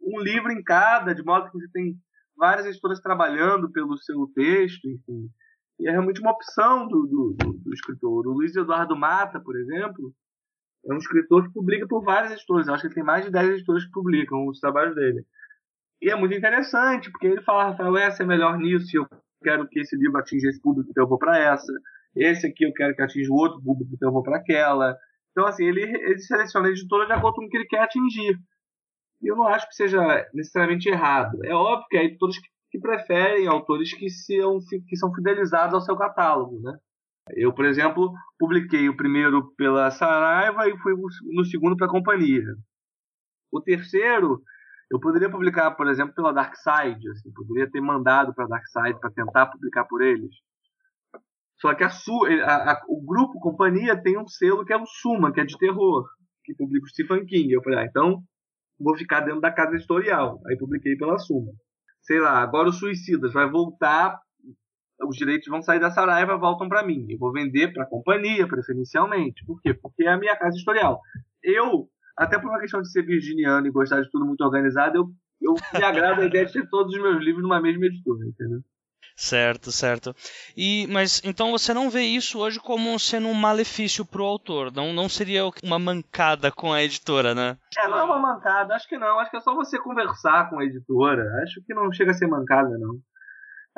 [0.00, 1.96] um livro em cada, de modo que você tem
[2.36, 5.28] várias editoras trabalhando pelo seu texto, enfim.
[5.80, 8.26] E é realmente uma opção do, do, do escritor.
[8.26, 10.12] O Luiz Eduardo Mata, por exemplo,
[10.84, 12.66] é um escritor que publica por várias editoras.
[12.66, 15.24] Eu acho que ele tem mais de 10 editoras que publicam os trabalhos dele.
[16.02, 19.06] E é muito interessante, porque ele fala, Rafael, essa é melhor nisso, eu
[19.42, 21.72] quero que esse livro atinja esse público, então eu vou para essa.
[22.16, 24.96] Esse aqui eu quero que atinja o outro público, então eu vou para aquela.
[25.30, 28.36] Então, assim, ele, ele seleciona a editora de acordo com o que ele quer atingir.
[29.22, 30.00] E eu não acho que seja
[30.32, 31.38] necessariamente errado.
[31.44, 34.58] É óbvio que há editoras que, que preferem autores que, são,
[34.88, 36.78] que são fidelizados ao seu catálogo, né?
[37.36, 40.94] Eu, por exemplo, publiquei o primeiro pela Saraiva e fui
[41.32, 42.44] no segundo para a companhia.
[43.52, 44.42] O terceiro,
[44.90, 49.10] eu poderia publicar, por exemplo, pela Darkside, assim, poderia ter mandado para a Darkside para
[49.10, 50.34] tentar publicar por eles.
[51.60, 55.32] Só que a, a, a, o grupo companhia tem um selo que é o Suma,
[55.32, 56.08] que é de terror,
[56.42, 57.52] que publica o Stephen King.
[57.52, 58.22] Eu falei, ah, então
[58.78, 60.40] vou ficar dentro da casa editorial.
[60.46, 61.52] Aí publiquei pela Suma.
[62.02, 64.18] Sei lá, agora o Suicidas vai voltar
[65.02, 67.06] os direitos vão sair da Saraiva voltam para mim.
[67.08, 69.44] Eu vou vender para a companhia, preferencialmente.
[69.44, 69.74] Por quê?
[69.74, 71.00] Porque é a minha casa editorial.
[71.42, 75.10] Eu, até por uma questão de ser virginiano e gostar de tudo muito organizado, eu,
[75.40, 78.60] eu me agrado a ideia de ter todos os meus livros numa mesma editora, entendeu?
[79.16, 80.14] Certo, certo.
[80.56, 84.72] E mas então você não vê isso hoje como sendo um malefício para o autor?
[84.72, 87.58] Não, não seria uma mancada com a editora, né?
[87.76, 89.18] É, não é uma mancada, acho que não.
[89.18, 91.22] Acho que é só você conversar com a editora.
[91.42, 92.98] Acho que não chega a ser mancada, não.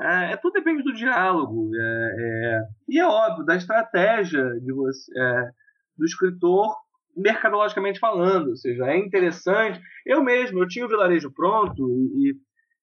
[0.00, 1.70] É, é, tudo depende do diálogo.
[1.74, 5.50] É, é, e é óbvio, da estratégia de você, é,
[5.96, 6.74] do escritor,
[7.16, 8.48] mercadologicamente falando.
[8.48, 9.80] Ou seja, é interessante.
[10.06, 12.34] Eu mesmo, eu tinha o vilarejo pronto e,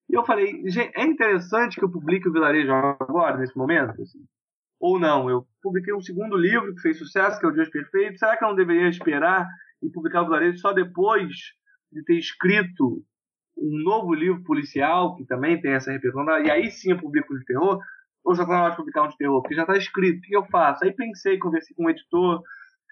[0.10, 0.64] E eu falei,
[0.96, 4.02] é interessante que eu publique o Vilarejo agora, nesse momento?
[4.02, 4.20] Assim?
[4.80, 5.30] Ou não?
[5.30, 8.20] Eu publiquei um segundo livro que fez sucesso, que é O Dias Perfeitos.
[8.20, 9.48] Será que eu não deveria esperar
[9.84, 11.30] e publicar o Vilarejo só depois
[11.92, 13.04] de ter escrito
[13.62, 17.46] um novo livro policial, que também tem essa repercussão, e aí sim eu publico de
[17.46, 17.80] terror?
[18.24, 19.42] Ou está na hora de publicar um de terror?
[19.42, 20.84] Porque já está escrito, o que eu faço?
[20.84, 22.42] Aí pensei, conversei com o editor,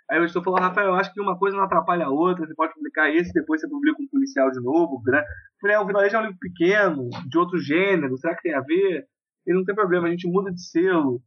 [0.10, 2.56] Aí o editor falou, Rafael, eu acho que uma coisa não atrapalha a outra, você
[2.56, 5.02] pode publicar esse, depois você publica um policial de novo.
[5.06, 5.22] Né?
[5.60, 8.62] Falei, é, o Vilarejo é um livro pequeno, de outro gênero, será que tem a
[8.62, 9.06] ver?
[9.46, 11.22] Ele não tem problema, a gente muda de selo.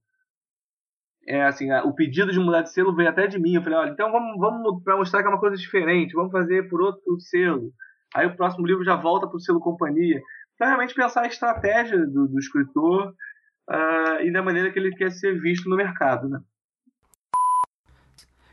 [1.29, 3.55] É assim, o pedido de mudar de selo veio até de mim.
[3.55, 6.69] Eu falei, olha, então vamos, vamos para mostrar que é uma coisa diferente, vamos fazer
[6.69, 7.71] por outro selo.
[8.15, 10.21] Aí o próximo livro já volta para o selo companhia.
[10.55, 13.15] Então, realmente pensar a estratégia do, do escritor
[13.71, 16.41] uh, e da maneira que ele quer ser visto no mercado, né?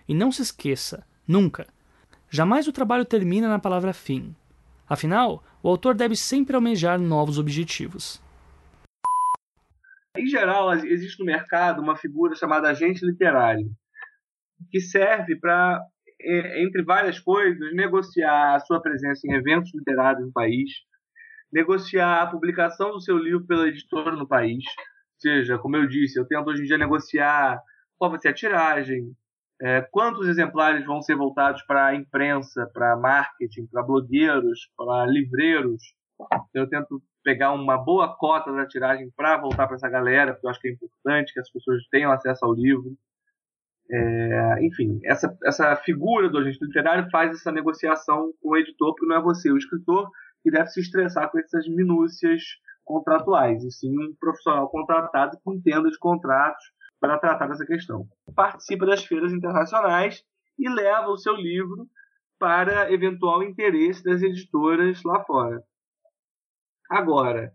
[0.07, 1.67] E não se esqueça, nunca,
[2.29, 4.33] jamais o trabalho termina na palavra fim.
[4.87, 8.21] Afinal, o autor deve sempre almejar novos objetivos.
[10.15, 13.69] Em geral, existe no mercado uma figura chamada agente literário,
[14.71, 15.81] que serve para,
[16.21, 20.71] entre várias coisas, negociar a sua presença em eventos literários no país,
[21.51, 24.63] negociar a publicação do seu livro pela editora no país.
[24.65, 27.61] Ou seja, como eu disse, eu tento hoje em dia negociar
[27.97, 29.15] qual vai ser a tiragem,
[29.59, 35.81] é, quantos exemplares vão ser voltados para a imprensa, para marketing, para blogueiros, para livreiros?
[36.53, 40.51] Eu tento pegar uma boa cota da tiragem para voltar para essa galera, porque eu
[40.51, 42.95] acho que é importante que as pessoas tenham acesso ao livro.
[43.89, 49.05] É, enfim, essa, essa figura do agente literário faz essa negociação com o editor, porque
[49.05, 50.09] não é você, o escritor,
[50.43, 52.41] que deve se estressar com essas minúcias
[52.83, 56.63] contratuais, e sim um profissional contratado que entenda de contratos
[56.99, 58.07] para tratar dessa questão.
[58.35, 60.23] Participa das feiras internacionais
[60.57, 61.87] e leva o seu livro
[62.39, 65.61] para eventual interesse das editoras lá fora.
[66.89, 67.51] Agora,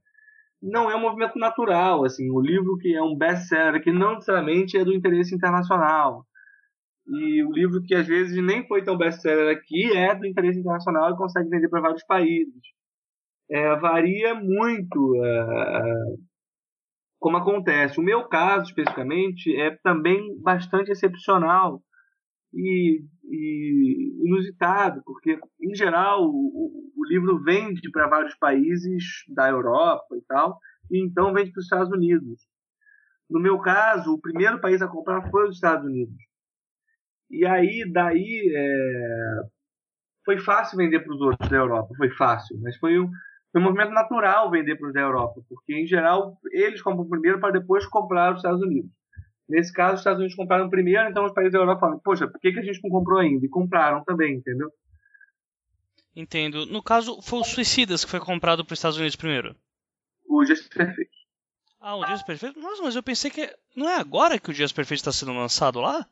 [0.63, 4.77] não é um movimento natural, assim, o livro que é um best-seller, que não necessariamente
[4.77, 6.25] é do interesse internacional.
[7.07, 11.11] E o livro que às vezes nem foi tão best-seller aqui é do interesse internacional
[11.11, 12.63] e consegue vender para vários países.
[13.51, 16.19] É, varia muito uh,
[17.19, 17.99] como acontece.
[17.99, 21.83] O meu caso, especificamente, é também bastante excepcional
[22.53, 30.17] e, e inusitado, porque, em geral, o, o livro vende para vários países da Europa
[30.17, 30.59] e tal,
[30.91, 32.41] e então vende para os Estados Unidos.
[33.31, 36.17] No meu caso, o primeiro país a comprar foi os Estados Unidos.
[37.31, 39.41] E aí, daí, é...
[40.25, 43.09] foi fácil vender para os outros da Europa, foi fácil, mas foi um,
[43.51, 47.41] foi um movimento natural vender para os da Europa, porque em geral eles compram primeiro
[47.41, 48.91] para depois comprar os Estados Unidos.
[49.53, 52.41] Nesse caso, os Estados Unidos compraram primeiro, então os países da Europa falam, poxa, por
[52.41, 53.45] que, que a gente não comprou ainda?
[53.45, 54.73] E compraram também, entendeu?
[56.17, 56.65] Entendo.
[56.65, 59.55] No caso, foi o Suicidas que foi comprado para os Estados Unidos primeiro.
[60.27, 61.11] O Dias Perfeito.
[61.79, 62.59] Ah, o Dias Perfeito?
[62.59, 63.55] Nossa, mas eu pensei que.
[63.77, 66.07] Não é agora que o Dias Perfeito está sendo lançado lá?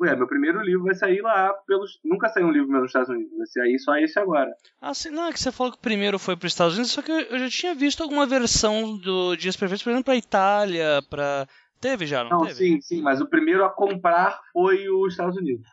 [0.00, 2.00] Ué, meu primeiro livro vai sair lá pelos.
[2.02, 4.54] Nunca saiu um livro meu nos Estados Unidos, vai sair só esse agora.
[4.80, 6.92] Ah, sim, não, é que você falou que o primeiro foi para os Estados Unidos,
[6.92, 11.02] só que eu já tinha visto alguma versão do Dias Perfeitos, por exemplo, para Itália,
[11.10, 11.46] para.
[11.80, 12.54] Teve já, não, não teve?
[12.54, 15.68] Sim, sim, mas o primeiro a comprar foi os Estados Unidos.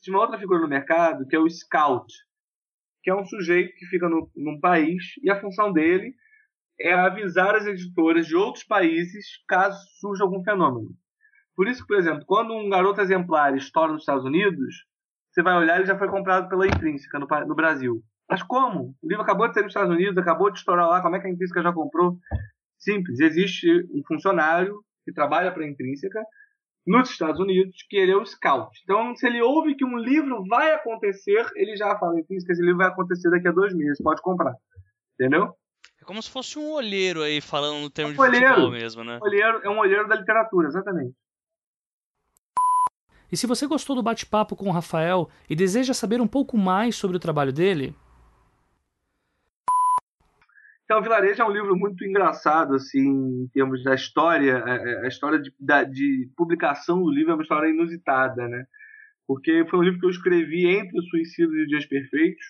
[0.00, 2.12] Tinha uma outra figura no mercado que é o Scout,
[3.02, 6.14] que é um sujeito que fica no, num país e a função dele
[6.80, 10.90] é avisar as editoras de outros países caso surja algum fenômeno.
[11.56, 14.86] Por isso que, por exemplo, quando um garoto exemplar estoura nos Estados Unidos,
[15.30, 18.00] você vai olhar e já foi comprado pela Intrínseca no, no, Brasil.
[18.30, 18.94] Mas como?
[19.02, 21.26] O livro acabou de sair nos Estados Unidos, acabou de estourar lá, como é que
[21.26, 22.16] a Intrínseca já comprou?
[22.78, 26.22] Simples, existe um funcionário que trabalha para a Intrínseca
[26.86, 28.70] nos Estados Unidos, que ele é o scout.
[28.84, 32.78] Então, se ele ouve que um livro vai acontecer, ele já fala, Intrínseca, esse livro
[32.78, 34.54] vai acontecer daqui a dois meses, pode comprar.
[35.14, 35.54] Entendeu?
[36.00, 38.70] É como se fosse um olheiro aí, falando no termo é um de olheiro, futebol
[38.70, 39.18] mesmo, né?
[39.22, 41.14] Olheiro, é um olheiro da literatura, exatamente.
[43.30, 46.96] E se você gostou do bate-papo com o Rafael e deseja saber um pouco mais
[46.96, 47.94] sobre o trabalho dele.
[50.88, 54.64] Então, Vilarejo é um livro muito engraçado, assim, em termos da história.
[54.66, 55.52] É, é, a história de,
[55.90, 58.64] de publicação do livro é uma história inusitada, né?
[59.26, 62.46] Porque foi um livro que eu escrevi entre o Suicídio e os Dias Perfeitos.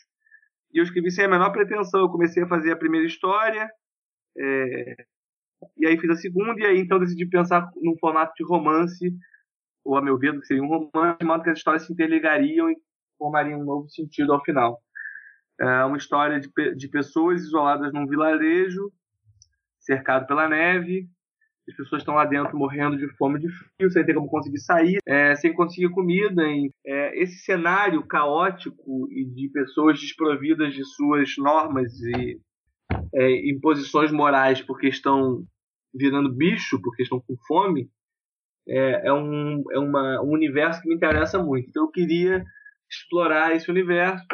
[0.72, 1.98] E eu escrevi sem a menor pretensão.
[1.98, 3.68] Eu comecei a fazer a primeira história,
[4.38, 4.94] é,
[5.76, 9.12] e aí fiz a segunda, e aí então decidi pensar num formato de romance
[9.84, 12.70] ou a meu ver, que seria um romance, de modo que as histórias se interligariam
[12.70, 12.76] e
[13.18, 14.78] formariam um novo sentido ao final.
[15.60, 18.92] É uma história de, de pessoas isoladas num vilarejo,
[19.80, 21.08] cercado pela neve,
[21.68, 24.98] as pessoas estão lá dentro morrendo de fome, de frio, sem ter como conseguir sair,
[25.06, 26.42] é, sem conseguir comida.
[26.42, 32.40] E, é, esse cenário caótico e de pessoas desprovidas de suas normas e
[33.14, 35.44] é, imposições morais porque estão
[35.94, 37.90] virando bicho, porque estão com fome,
[38.66, 41.68] é, é, um, é uma, um universo que me interessa muito.
[41.68, 42.44] Então eu queria
[42.90, 44.24] explorar esse universo,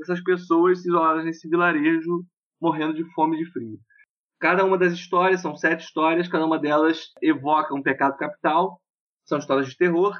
[0.00, 2.24] essas pessoas isoladas nesse vilarejo,
[2.60, 3.78] morrendo de fome e de frio.
[4.40, 8.80] Cada uma das histórias, são sete histórias, cada uma delas evoca um pecado capital,
[9.24, 10.16] são histórias de terror,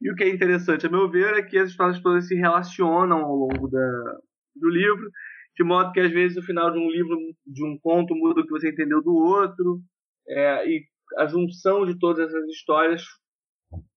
[0.00, 3.18] e o que é interessante, a meu ver, é que as histórias todas se relacionam
[3.18, 4.18] ao longo da,
[4.56, 5.08] do livro,
[5.56, 7.16] de modo que às vezes o final de um livro,
[7.46, 9.80] de um conto, muda o que você entendeu do outro,
[10.28, 10.84] é, e
[11.18, 13.02] a junção de todas essas histórias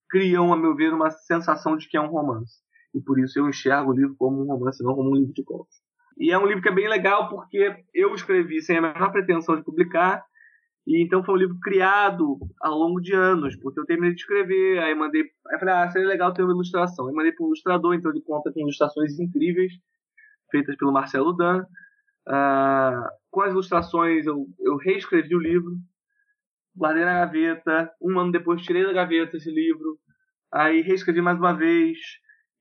[0.10, 2.65] criam, a meu ver, uma sensação de que é um romance.
[2.96, 5.44] E por isso eu enxergo o livro como um romance, não como um livro de
[5.44, 5.76] contos.
[6.18, 9.58] E é um livro que é bem legal porque eu escrevi sem a menor pretensão
[9.58, 10.24] de publicar,
[10.88, 14.80] e então foi um livro criado ao longo de anos, porque eu terminei de escrever,
[14.80, 17.08] aí mandei, aí falei, ah, seria legal ter uma ilustração.
[17.08, 19.74] Aí mandei para um ilustrador, então ele conta com ilustrações incríveis,
[20.50, 21.66] feitas pelo Marcelo Dan.
[22.28, 25.76] Uh, com as ilustrações, eu, eu reescrevi o livro,
[26.76, 29.98] guardei na gaveta, um ano depois tirei da gaveta esse livro,
[30.54, 31.98] aí reescrevi mais uma vez,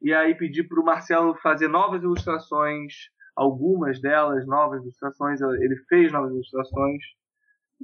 [0.05, 2.93] e aí pedi para o Marcelo fazer novas ilustrações,
[3.35, 7.03] algumas delas novas ilustrações, ele fez novas ilustrações,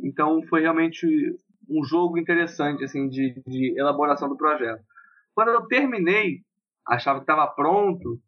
[0.04, 1.06] então foi realmente
[1.66, 4.82] um jogo interessante assim de, de elaboração do projeto.
[5.34, 6.42] Quando eu terminei,
[6.86, 8.20] achava que estava pronto,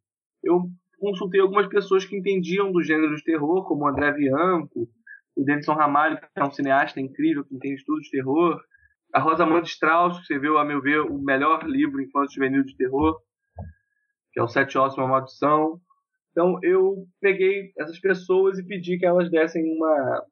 [0.43, 4.89] eu consultei algumas pessoas que entendiam do gênero de terror, como o André Bianco,
[5.37, 8.59] o Denison Ramalho, que é um cineasta incrível, que entende tudo de terror,
[9.13, 13.21] a Rosamund Strauss, que escreveu, a meu ver, o melhor livro infantil juvenil de terror,
[14.33, 15.81] que é o Sete Ossos Uma Maldição.
[16.31, 20.25] Então eu peguei essas pessoas e pedi que elas dessem uma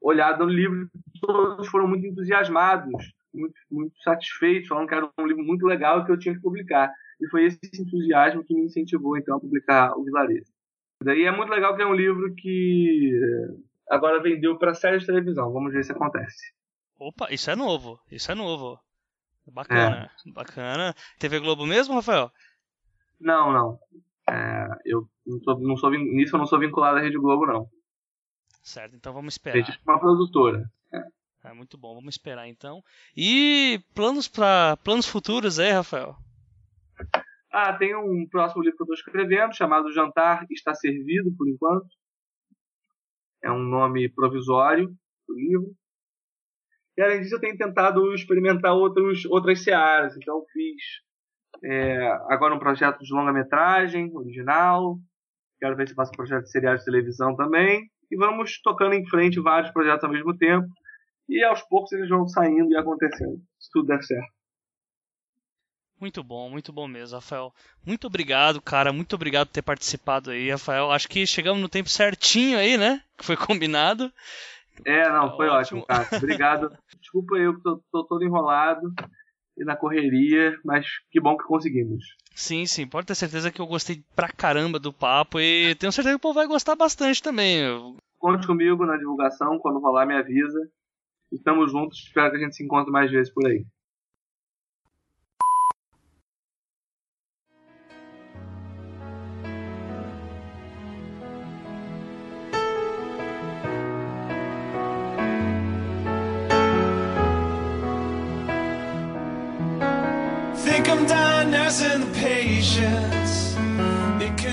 [0.00, 0.88] olhada no livro,
[1.20, 2.92] todos foram muito entusiasmados,
[3.32, 6.42] muito, muito satisfeitos, falando que era um livro muito legal e que eu tinha que
[6.42, 6.92] publicar.
[7.20, 10.52] E foi esse entusiasmo que me incentivou então a publicar o Vilarejo.
[11.02, 13.56] Daí é muito legal que é um livro que eh,
[13.90, 15.52] agora vendeu para série de televisão.
[15.52, 16.52] Vamos ver se acontece.
[16.98, 17.98] Opa, isso é novo.
[18.10, 18.78] Isso é novo.
[19.46, 20.30] Bacana, é.
[20.32, 20.94] bacana.
[21.18, 22.30] TV Globo mesmo, Rafael?
[23.24, 23.78] Não, não.
[24.28, 27.66] É, eu não sou, não sou, nisso eu não sou vinculado à Rede Globo, não.
[28.62, 29.56] Certo, então vamos esperar.
[29.56, 30.70] Rede uma produtora.
[30.92, 31.48] É.
[31.48, 32.82] é muito bom, vamos esperar então.
[33.16, 36.14] E planos para planos futuros aí, Rafael?
[37.50, 41.88] Ah, tem um próximo livro que eu estou escrevendo chamado Jantar Está Servido, por enquanto.
[43.42, 44.94] É um nome provisório
[45.26, 45.74] do livro.
[46.96, 50.14] E além disso, eu tenho tentado experimentar outros, outras searas.
[50.16, 51.04] Então, fiz
[51.62, 54.98] é, agora um projeto de longa-metragem original.
[55.58, 59.06] Quero ver se faço um projeto de seriado de televisão também e vamos tocando em
[59.08, 60.68] frente vários projetos ao mesmo tempo
[61.28, 64.32] e aos poucos eles vão saindo e acontecendo, se tudo der certo.
[65.98, 67.52] Muito bom, muito bom mesmo, Rafael.
[67.86, 68.92] Muito obrigado, cara.
[68.92, 70.90] Muito obrigado por ter participado aí, Rafael.
[70.90, 73.00] Acho que chegamos no tempo certinho aí, né?
[73.16, 74.12] Que foi combinado.
[74.84, 76.08] É, não, foi ótimo, ótimo cara.
[76.16, 76.76] Obrigado.
[77.00, 78.92] Desculpa eu que tô, tô todo enrolado
[79.56, 82.04] e na correria, mas que bom que conseguimos.
[82.34, 86.14] Sim, sim, pode ter certeza que eu gostei pra caramba do papo e tenho certeza
[86.14, 87.62] que o povo vai gostar bastante também.
[88.18, 90.58] Conte comigo na divulgação, quando rolar me avisa.
[91.32, 93.64] Estamos juntos, espero que a gente se encontre mais vezes por aí.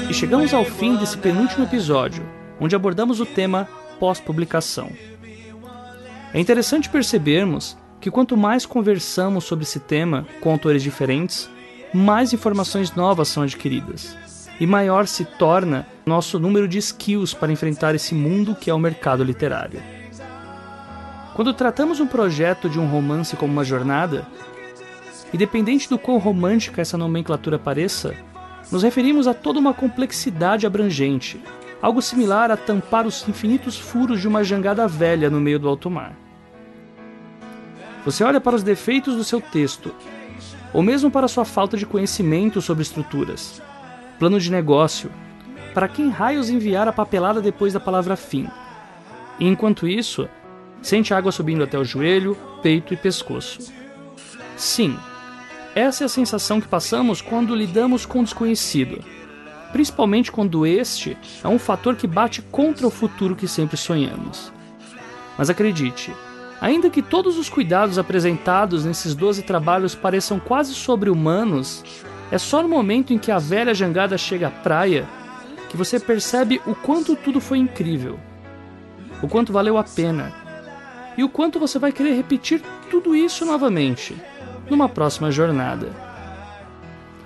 [0.10, 2.24] E chegamos ao fim desse penúltimo episódio,
[2.60, 3.68] onde abordamos o tema
[4.00, 4.90] pós-publicação.
[6.34, 11.48] É interessante percebermos que quanto mais conversamos sobre esse tema com autores diferentes,
[11.94, 14.18] mais informações novas são adquiridas
[14.60, 18.80] e maior se torna nosso número de skills para enfrentar esse mundo que é o
[18.80, 19.82] mercado literário.
[21.36, 24.28] Quando tratamos um projeto de um romance como uma jornada,
[25.34, 28.14] Independente do quão romântica essa nomenclatura pareça,
[28.72, 31.42] nos referimos a toda uma complexidade abrangente,
[31.82, 35.90] algo similar a tampar os infinitos furos de uma jangada velha no meio do alto
[35.90, 36.14] mar.
[38.06, 39.94] Você olha para os defeitos do seu texto,
[40.74, 43.62] ou mesmo para sua falta de conhecimento sobre estruturas,
[44.20, 45.12] plano de negócio,
[45.74, 48.48] para quem raios enviar a papelada depois da palavra fim.
[49.40, 50.28] E enquanto isso,
[50.82, 53.72] sente água subindo até o joelho, peito e pescoço.
[54.58, 54.98] Sim,
[55.74, 59.00] essa é a sensação que passamos quando lidamos com o desconhecido,
[59.72, 64.52] principalmente quando este é um fator que bate contra o futuro que sempre sonhamos.
[65.38, 66.14] Mas acredite,
[66.60, 71.86] ainda que todos os cuidados apresentados nesses 12 trabalhos pareçam quase sobre-humanos,
[72.30, 75.08] é só no momento em que a velha jangada chega à praia
[75.70, 78.20] que você percebe o quanto tudo foi incrível.
[79.24, 80.34] o quanto valeu a pena
[81.16, 84.16] e o quanto você vai querer repetir tudo isso novamente
[84.72, 85.90] numa próxima jornada.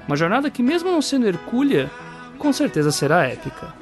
[0.06, 1.89] Uma jornada que, mesmo não sendo hercúlea,
[2.38, 3.74] com certeza será épica.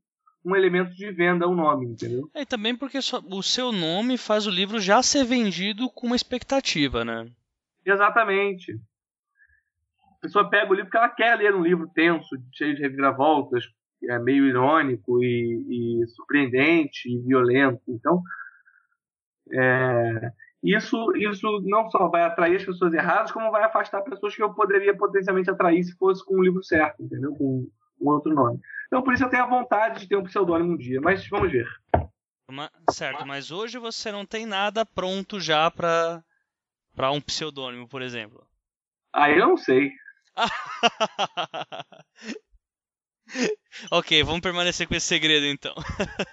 [0.49, 2.30] um elemento de venda o nome, entendeu?
[2.34, 6.16] É, E também porque o seu nome faz o livro já ser vendido com uma
[6.16, 7.30] expectativa, né?
[7.84, 8.72] Exatamente.
[10.16, 13.64] A pessoa pega o livro porque ela quer ler um livro tenso, cheio de reviravoltas,
[14.09, 17.82] é meio irônico e, e surpreendente e violento.
[17.88, 18.22] Então,
[19.53, 20.32] é,
[20.62, 24.53] isso, isso não só vai atrair as pessoas erradas, como vai afastar pessoas que eu
[24.55, 27.34] poderia potencialmente atrair se fosse com o livro certo, entendeu?
[27.34, 27.68] Com
[28.01, 28.59] um outro nome.
[28.89, 31.53] Então, por isso eu tenho a vontade de ter um pseudônimo um dia, mas vamos
[31.53, 31.66] ver.
[32.91, 36.24] Certo, mas hoje você não tem nada pronto já pra,
[36.97, 38.49] pra um pseudônimo, por exemplo.
[39.12, 39.93] Aí eu não sei.
[43.91, 45.74] ok, vamos permanecer com esse segredo então.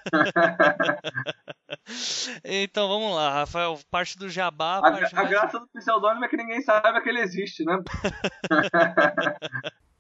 [2.46, 4.78] então vamos lá, Rafael, parte do jabá.
[4.78, 7.78] A, parte a mais- graça do pseudônimo é que ninguém saiba que ele existe, né?